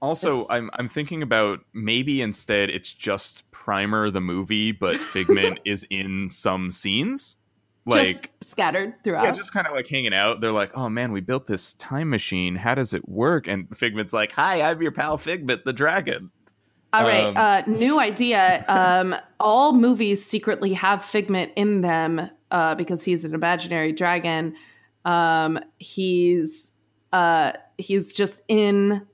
[0.00, 5.60] Also, It's- I'm I'm thinking about maybe instead it's just Primer the movie, but Figment
[5.64, 7.36] is in some scenes.
[7.84, 9.24] Like just scattered throughout.
[9.24, 10.40] yeah, just kind of like hanging out.
[10.40, 12.54] They're like, "Oh man, we built this time machine.
[12.54, 16.30] How does it work?" And Figment's like, "Hi, I'm your pal Figment the dragon."
[16.92, 18.64] All right, Um, uh, new idea.
[18.68, 24.54] Um, all movies secretly have Figment in them uh, because he's an imaginary dragon.
[25.04, 26.72] Um, he's
[27.12, 29.06] uh, he's just in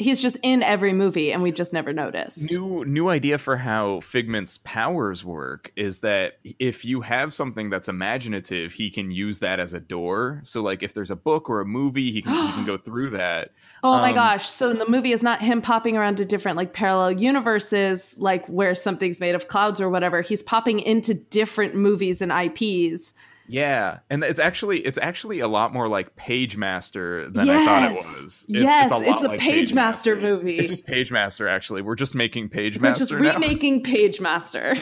[0.00, 2.50] he's just in every movie, and we just never noticed.
[2.50, 7.88] New new idea for how Figment's powers work is that if you have something that's
[7.88, 10.40] imaginative, he can use that as a door.
[10.42, 13.10] So like if there's a book or a movie, he can he can go through
[13.10, 13.52] that.
[13.84, 14.48] Oh my um, gosh!
[14.48, 18.46] So in the movie is not him popping around to different like parallel universes, like
[18.46, 20.22] where something's made of clouds or whatever.
[20.22, 23.14] He's popping into different movies and IPs.
[23.50, 27.94] Yeah, and it's actually it's actually a lot more like Pagemaster than I thought it
[27.94, 28.22] Yes.
[28.24, 28.44] was.
[28.48, 30.58] Yes, lot it's a like Pagemaster movie.
[30.58, 31.50] It's just Pagemaster.
[31.50, 33.32] Actually, we're just making Page We're Master just now.
[33.34, 34.76] remaking Pagemaster.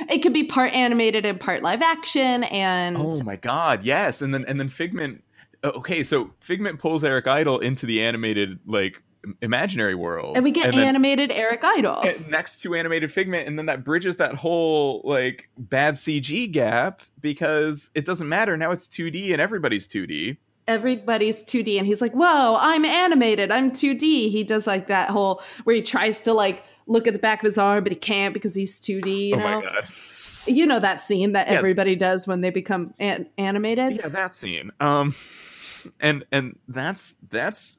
[0.10, 4.20] it could be part animated and part live action and Oh my god, yes.
[4.22, 5.22] And then and then Figment
[5.64, 9.02] okay, so Figment pulls Eric Idle into the animated like im-
[9.42, 10.36] imaginary world.
[10.36, 12.04] and we get then- animated Eric Idle.
[12.28, 17.90] next to animated Figment and then that bridges that whole like bad CG gap because
[17.94, 20.36] it doesn't matter now it's 2D and everybody's 2D.
[20.68, 23.52] Everybody's 2D and he's like, "Whoa, I'm animated.
[23.52, 27.18] I'm 2D." He does like that whole where he tries to like look at the
[27.20, 29.60] back of his arm but he can't because he's 2D, you oh know.
[29.60, 29.88] my god.
[30.48, 31.54] You know that scene that Yeah.
[31.54, 33.96] everybody does when they become an- animated?
[33.96, 34.70] Yeah, that scene.
[34.80, 35.14] Um
[36.00, 37.78] and and that's that's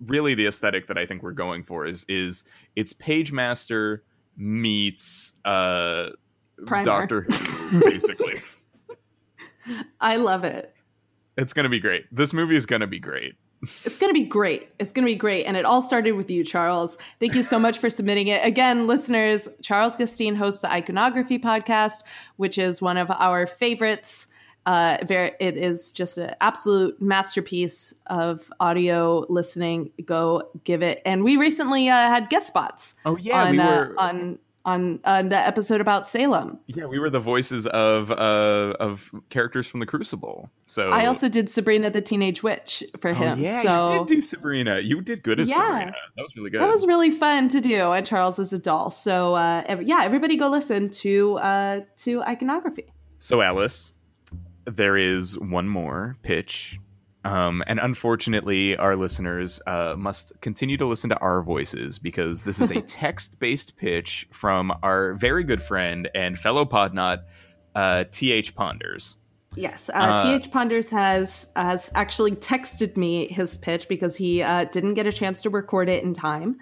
[0.00, 2.44] really the aesthetic that I think we're going for is is
[2.76, 4.00] it's Pagemaster
[4.36, 6.10] meets uh
[6.66, 6.84] Primer.
[6.84, 8.40] Doctor Who, basically.
[10.00, 10.74] I love it.
[11.36, 12.04] it's gonna be great.
[12.12, 13.34] This movie is gonna be great.
[13.84, 14.68] It's going to be great.
[14.78, 15.44] It's going to be great.
[15.44, 16.98] And it all started with you, Charles.
[17.18, 18.44] Thank you so much for submitting it.
[18.44, 22.04] Again, listeners, Charles Gustine hosts the Iconography podcast,
[22.36, 24.26] which is one of our favorites.
[24.66, 29.90] Uh, very, it is just an absolute masterpiece of audio listening.
[30.04, 31.02] Go give it.
[31.04, 34.98] And we recently uh, had guest spots Oh yeah, on, we uh, were on on
[35.04, 36.58] on the episode about Salem.
[36.68, 40.48] yeah we were the voices of uh of characters from the Crucible.
[40.66, 43.40] So I also did Sabrina the Teenage Witch for oh, him.
[43.40, 44.80] yeah, so you did do Sabrina.
[44.80, 45.56] You did good as Yeah.
[45.56, 45.92] Sabrina.
[46.16, 46.60] That was really good.
[46.62, 48.90] That was really fun to do, and Charles is a doll.
[48.90, 52.86] So uh, yeah, everybody go listen to uh, to iconography.
[53.18, 53.94] So, Alice,
[54.66, 56.78] there is one more pitch.
[57.24, 62.60] Um, and unfortunately, our listeners uh, must continue to listen to our voices because this
[62.60, 67.22] is a text based pitch from our very good friend and fellow podnot,
[67.74, 69.16] uh, TH Ponders.
[69.56, 74.64] Yes, uh, Uh, Th Ponders has has actually texted me his pitch because he uh,
[74.64, 76.58] didn't get a chance to record it in time.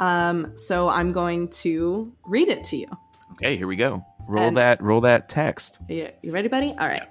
[0.00, 2.86] Um, so I'm going to read it to you.
[3.32, 4.04] Okay, here we go.
[4.26, 5.80] Roll And- that, roll that text.
[5.88, 6.70] Are you, you ready, buddy?
[6.78, 7.02] All right.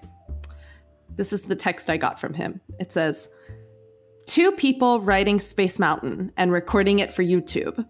[1.16, 2.62] This is the text I got from him.
[2.80, 3.30] It says,
[4.28, 7.86] Two people writing Space Mountain and recording it for YouTube.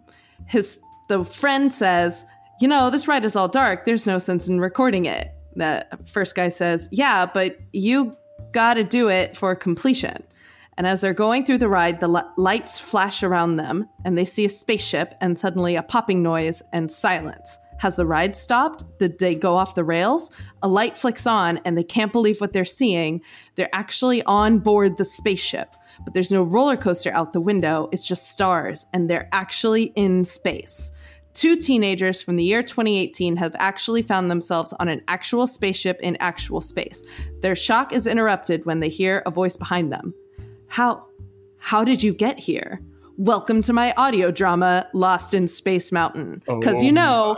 [0.47, 2.25] His the friend says,
[2.59, 3.85] You know, this ride is all dark.
[3.85, 5.29] There's no sense in recording it.
[5.55, 8.15] The first guy says, Yeah, but you
[8.53, 10.23] gotta do it for completion.
[10.77, 14.25] And as they're going through the ride, the li- lights flash around them, and they
[14.25, 17.57] see a spaceship, and suddenly a popping noise and silence.
[17.81, 18.83] Has the ride stopped?
[18.99, 20.29] Did they go off the rails?
[20.61, 23.21] A light flicks on, and they can't believe what they're seeing.
[23.55, 27.89] They're actually on board the spaceship, but there's no roller coaster out the window.
[27.91, 30.91] It's just stars, and they're actually in space.
[31.33, 36.17] Two teenagers from the year 2018 have actually found themselves on an actual spaceship in
[36.17, 37.01] actual space.
[37.41, 40.13] Their shock is interrupted when they hear a voice behind them.
[40.67, 41.07] How
[41.57, 42.79] how did you get here?
[43.21, 46.41] Welcome to my audio drama Lost in Space Mountain.
[46.63, 47.37] Cuz you oh know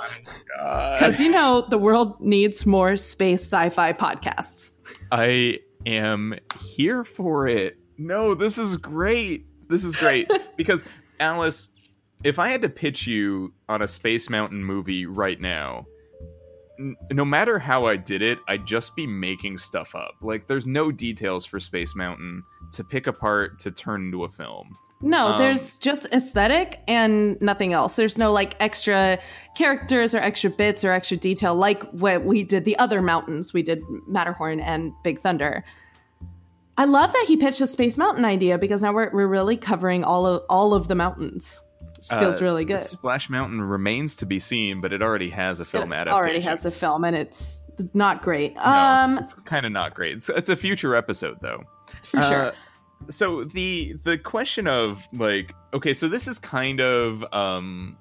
[0.97, 4.75] cuz you know the world needs more space sci-fi podcasts.
[5.11, 7.75] I am here for it.
[7.97, 9.45] No, this is great.
[9.67, 10.85] This is great because
[11.19, 11.69] Alice,
[12.23, 15.85] if I had to pitch you on a Space Mountain movie right now,
[16.79, 20.13] n- no matter how I did it, I'd just be making stuff up.
[20.21, 24.77] Like there's no details for Space Mountain to pick apart to turn into a film.
[25.01, 27.95] No, Um, there's just aesthetic and nothing else.
[27.97, 29.19] There's no like extra
[29.55, 33.53] characters or extra bits or extra detail like what we did the other mountains.
[33.53, 35.63] We did Matterhorn and Big Thunder.
[36.77, 40.03] I love that he pitched a Space Mountain idea because now we're, we're really covering
[40.03, 41.61] all of all of the mountains.
[41.99, 42.79] It feels Uh, really good.
[42.79, 46.15] Splash Mountain remains to be seen, but it already has a film It adaptation.
[46.21, 47.61] already has a film and it's
[47.93, 48.55] not great.
[48.55, 50.17] No, um, it's, kind of not great.
[50.17, 51.63] It's, it's a future episode though.
[52.01, 52.53] for sure.
[53.09, 57.97] So the the question of like okay, so this is kind of um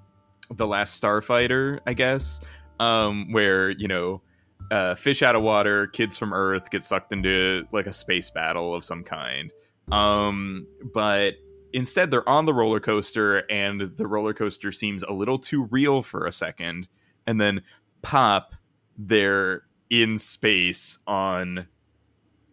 [0.55, 2.40] the last Starfighter, I guess,
[2.80, 4.22] um where you know
[4.70, 8.74] uh, fish out of water, kids from Earth get sucked into like a space battle
[8.74, 9.53] of some kind.
[9.90, 11.34] Um, but
[11.74, 16.03] instead, they're on the roller coaster, and the roller coaster seems a little too real
[16.03, 16.88] for a second,
[17.26, 17.62] and then
[18.00, 18.55] pop,
[18.96, 21.66] they're in space on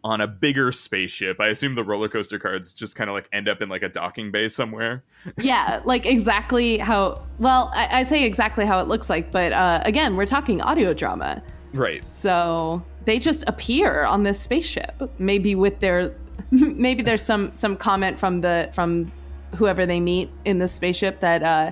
[0.04, 1.39] on a bigger spaceship.
[1.39, 3.89] I assume the roller coaster cards just kind of like end up in like a
[3.89, 5.04] docking bay somewhere.
[5.38, 7.24] yeah, like exactly how.
[7.39, 10.93] Well, I, I say exactly how it looks like, but uh, again, we're talking audio
[10.93, 11.43] drama.
[11.74, 12.06] Right.
[12.06, 16.16] So they just appear on this spaceship, maybe with their,
[16.52, 19.12] maybe there's some some comment from the from
[19.56, 21.72] whoever they meet in the spaceship that uh,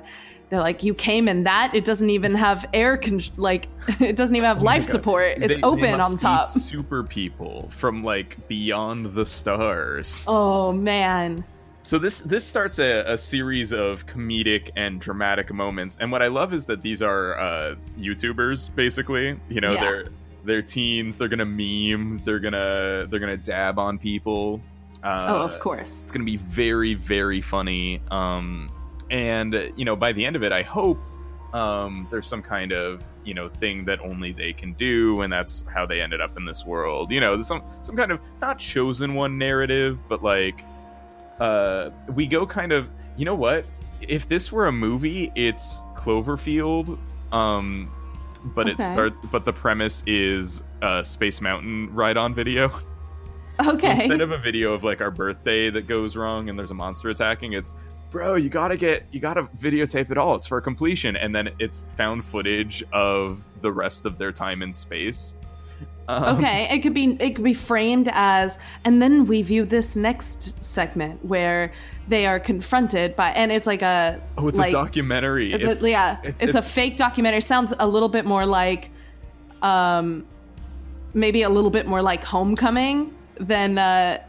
[0.50, 1.72] they're like, you came in that.
[1.74, 3.68] It doesn't even have air con, like
[4.00, 5.38] it doesn't even have life support.
[5.38, 6.48] It's Oh They- they open must on top.
[6.48, 10.24] super people from like beyond the stars.
[10.28, 11.44] Oh man.
[11.84, 16.28] so this this starts a, a series of comedic and dramatic moments, and what I
[16.28, 19.40] love is that these are uh, YouTubers, basically.
[19.50, 19.82] You know, Yeah.
[19.82, 20.08] they're
[20.46, 21.18] they're teens.
[21.18, 22.22] They're gonna meme.
[22.24, 24.62] They're gonna they're gonna dab on people.
[25.04, 26.02] Uh, oh, of course.
[26.04, 28.02] It's gonna be very very funny.
[28.12, 28.70] Um,
[29.10, 31.00] and uh, you know, by the end of it, I hope
[31.54, 35.64] um, there's some kind of you know thing that only they can do, and that's
[35.74, 37.12] how they ended up in this world.
[37.12, 40.64] You know, some some kind of not chosen one narrative, but like
[41.40, 42.90] uh, we go kind of.
[43.16, 43.66] You know what?
[44.02, 47.00] If this were a movie, it's Cloverfield.
[47.32, 47.92] Um,
[48.44, 49.20] but it starts.
[49.32, 52.72] But the premise is uh, Space Mountain ride-on video.
[53.60, 53.92] Okay.
[54.04, 57.10] Instead of a video of like our birthday that goes wrong and there's a monster
[57.10, 57.74] attacking, it's
[58.12, 60.36] bro, you gotta get you gotta videotape it all.
[60.36, 64.74] It's for completion, and then it's found footage of the rest of their time in
[64.74, 65.36] space.
[66.10, 69.98] Um, okay, it could be it could be framed as and then we view this
[69.98, 71.74] next segment where
[72.08, 75.52] they are confronted by and it's like a Oh, it's like, a documentary.
[75.52, 77.42] It's, a, yeah, it's- it's, a fake documentary.
[77.42, 78.90] Sounds a little bit more like,
[79.62, 80.26] um,
[81.14, 84.22] maybe a little bit more like Homecoming than uh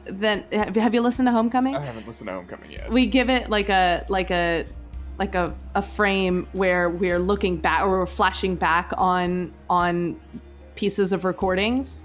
[0.52, 1.76] have, have you listened to Homecoming?
[1.76, 2.90] I haven't listened to Homecoming yet.
[2.90, 4.66] we give it like a like a
[5.18, 10.20] like a, a frame where we're looking back or we're flashing back on on
[10.76, 12.04] pieces of recordings.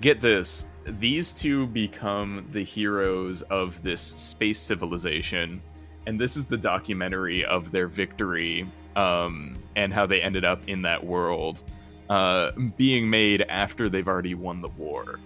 [0.00, 0.66] Get this.
[0.86, 5.60] These two become the heroes of this space civilization,
[6.06, 8.66] and this is the documentary of their victory
[8.96, 11.62] um, and how they ended up in that world,
[12.08, 15.20] uh, being made after they've already won the war.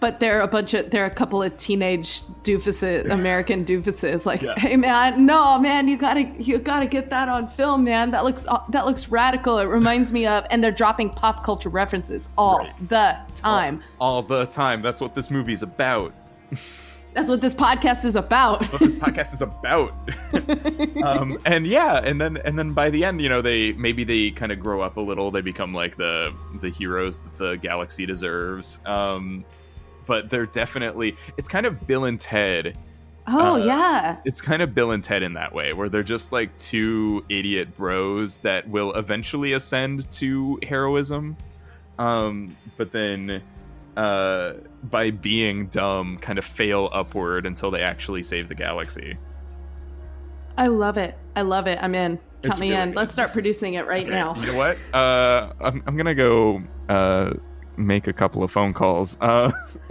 [0.00, 4.26] But they're a bunch of they're a couple of teenage doofuses, American doofuses.
[4.26, 4.54] Like, Yeah.
[4.56, 8.12] hey man, no man, you gotta you gotta get that on film, man.
[8.12, 9.58] That looks that looks radical.
[9.58, 12.88] It reminds me of, and they're dropping pop culture references all Right.
[12.88, 13.82] the time.
[14.00, 14.82] All the time.
[14.82, 16.14] That's what this movie's about.
[17.14, 18.60] That's what this podcast is about.
[18.60, 19.92] That's what this podcast is about.
[21.02, 24.30] um, and yeah, and then and then by the end, you know, they maybe they
[24.30, 25.32] kind of grow up a little.
[25.32, 28.78] They become like the the heroes that the galaxy deserves.
[28.86, 29.44] Um,
[30.08, 32.76] but they're definitely it's kind of Bill and Ted.
[33.28, 34.16] Oh Uh, yeah.
[34.24, 37.76] It's kind of Bill and Ted in that way, where they're just like two idiot
[37.76, 41.36] bros that will eventually ascend to heroism.
[41.98, 43.42] Um, but then
[43.96, 44.54] uh,
[44.84, 49.18] by being dumb, kind of fail upward until they actually save the galaxy.
[50.56, 51.16] I love it.
[51.36, 51.78] I love it.
[51.80, 52.18] I'm in.
[52.42, 52.88] Count It's me really in.
[52.90, 52.96] good.
[52.96, 54.34] Let's start producing it right Okay, now.
[54.36, 54.78] You know what?
[54.94, 57.32] Uh, I'm, I'm gonna go uh,
[57.78, 59.16] make a couple of phone calls.
[59.20, 59.52] Uh,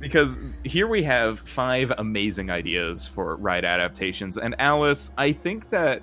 [0.00, 6.02] because here we have five amazing ideas for ride adaptations, and Alice, I think that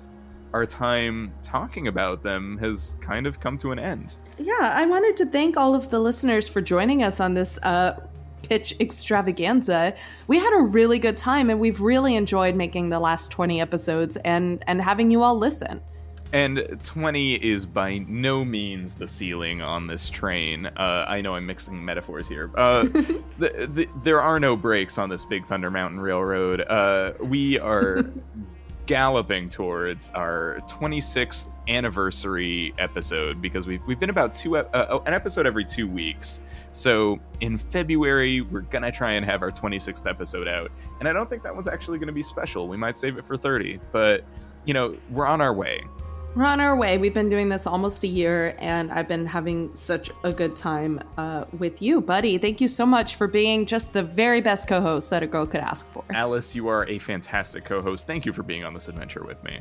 [0.52, 4.16] our time talking about them has kind of come to an end.
[4.38, 7.98] Yeah, I wanted to thank all of the listeners for joining us on this uh,
[8.42, 9.94] pitch extravaganza.
[10.26, 14.16] We had a really good time, and we've really enjoyed making the last 20 episodes
[14.18, 15.80] and, and having you all listen.
[16.32, 20.66] And 20 is by no means the ceiling on this train.
[20.66, 22.50] Uh, I know I'm mixing metaphors here.
[22.56, 22.82] Uh,
[23.38, 26.62] the, the, there are no brakes on this Big Thunder Mountain Railroad.
[26.62, 28.06] Uh, we are
[28.86, 35.46] galloping towards our 26th anniversary episode because we've, we've been about two uh, an episode
[35.46, 36.40] every two weeks.
[36.72, 40.70] So in February, we're going to try and have our 26th episode out.
[40.98, 42.68] And I don't think that one's actually going to be special.
[42.68, 43.80] We might save it for 30.
[43.92, 44.24] But,
[44.64, 45.84] you know, we're on our way.
[46.34, 46.96] We're on our way.
[46.96, 50.98] We've been doing this almost a year, and I've been having such a good time
[51.18, 52.38] uh, with you, buddy.
[52.38, 55.44] Thank you so much for being just the very best co host that a girl
[55.44, 56.02] could ask for.
[56.14, 58.06] Alice, you are a fantastic co host.
[58.06, 59.60] Thank you for being on this adventure with me.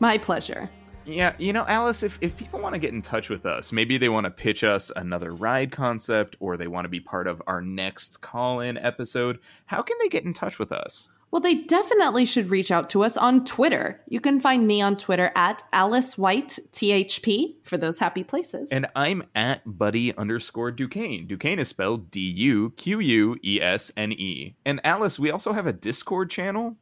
[0.00, 0.68] My pleasure.
[1.04, 3.96] Yeah, you know, Alice, if, if people want to get in touch with us, maybe
[3.96, 7.40] they want to pitch us another ride concept or they want to be part of
[7.46, 11.10] our next call in episode, how can they get in touch with us?
[11.36, 14.00] Well, they definitely should reach out to us on Twitter.
[14.08, 18.72] You can find me on Twitter at Alice White THP for those happy places.
[18.72, 21.26] And I'm at buddy underscore Duquesne.
[21.26, 24.56] Duquesne is spelled D U Q U E S N E.
[24.64, 26.74] And Alice, we also have a Discord channel.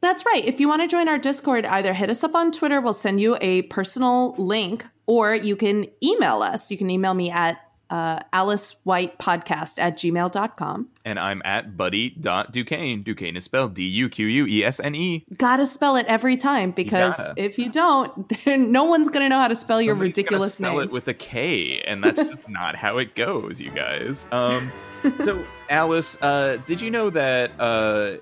[0.00, 0.42] That's right.
[0.42, 3.20] If you want to join our Discord, either hit us up on Twitter, we'll send
[3.20, 6.70] you a personal link, or you can email us.
[6.70, 7.58] You can email me at
[7.90, 10.88] uh, alicewhitepodcast at gmail.com.
[11.04, 13.02] And I'm at buddy.duquesne.
[13.02, 15.24] Duquesne is spelled D U Q U E S N E.
[15.36, 17.34] Gotta spell it every time because gotta.
[17.42, 20.54] if you don't, then no one's gonna know how to spell your Somebody's gonna ridiculous
[20.56, 20.82] spell name.
[20.82, 24.26] it with a K, and that's just not how it goes, you guys.
[24.32, 24.70] Um,
[25.24, 28.16] so, Alice, uh, did you know that uh,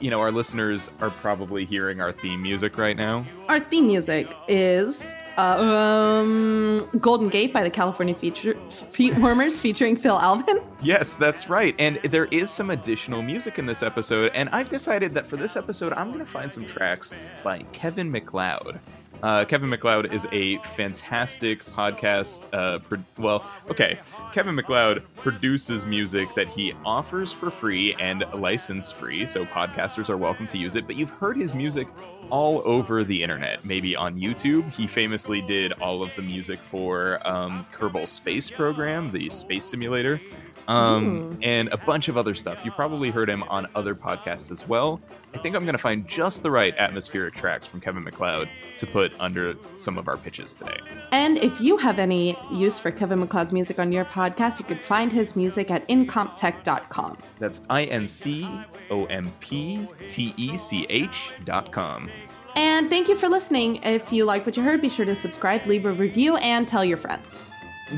[0.00, 3.24] you know our listeners are probably hearing our theme music right now?
[3.48, 10.18] Our theme music is um, Golden Gate by the California feature, Feet Warmers featuring Phil
[10.18, 10.60] Alvin.
[10.82, 11.74] Yes, that's right.
[11.78, 14.32] And there is some additional music in this episode.
[14.34, 17.12] And I've decided that for this episode, I'm going to find some tracks
[17.42, 18.78] by Kevin MacLeod.
[19.22, 22.46] Uh, Kevin MacLeod is a fantastic podcast.
[22.52, 23.98] Uh, pro- well, okay,
[24.34, 30.18] Kevin MacLeod produces music that he offers for free and license free, so podcasters are
[30.18, 30.86] welcome to use it.
[30.86, 31.88] But you've heard his music
[32.34, 34.68] all over the internet, maybe on YouTube.
[34.72, 40.20] He famously did all of the music for um, Kerbal Space Program, the space simulator
[40.66, 42.64] um, and a bunch of other stuff.
[42.64, 45.00] You probably heard him on other podcasts as well.
[45.34, 48.86] I think I'm going to find just the right atmospheric tracks from Kevin MacLeod to
[48.86, 50.78] put under some of our pitches today.
[51.10, 54.78] And if you have any use for Kevin MacLeod's music on your podcast, you can
[54.78, 57.18] find his music at incomptech.com.
[57.40, 58.48] That's I N C
[58.90, 62.08] O M P T E C H dot com.
[62.54, 63.80] And thank you for listening.
[63.82, 66.84] If you like what you heard, be sure to subscribe, leave a review, and tell
[66.84, 67.44] your friends.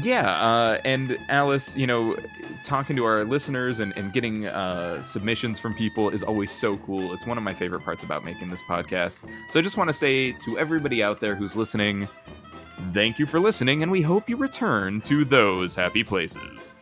[0.01, 2.17] Yeah, uh, and Alice, you know,
[2.65, 7.13] talking to our listeners and, and getting uh, submissions from people is always so cool.
[7.13, 9.21] It's one of my favorite parts about making this podcast.
[9.51, 12.09] So I just want to say to everybody out there who's listening,
[12.93, 16.75] thank you for listening, and we hope you return to those happy places.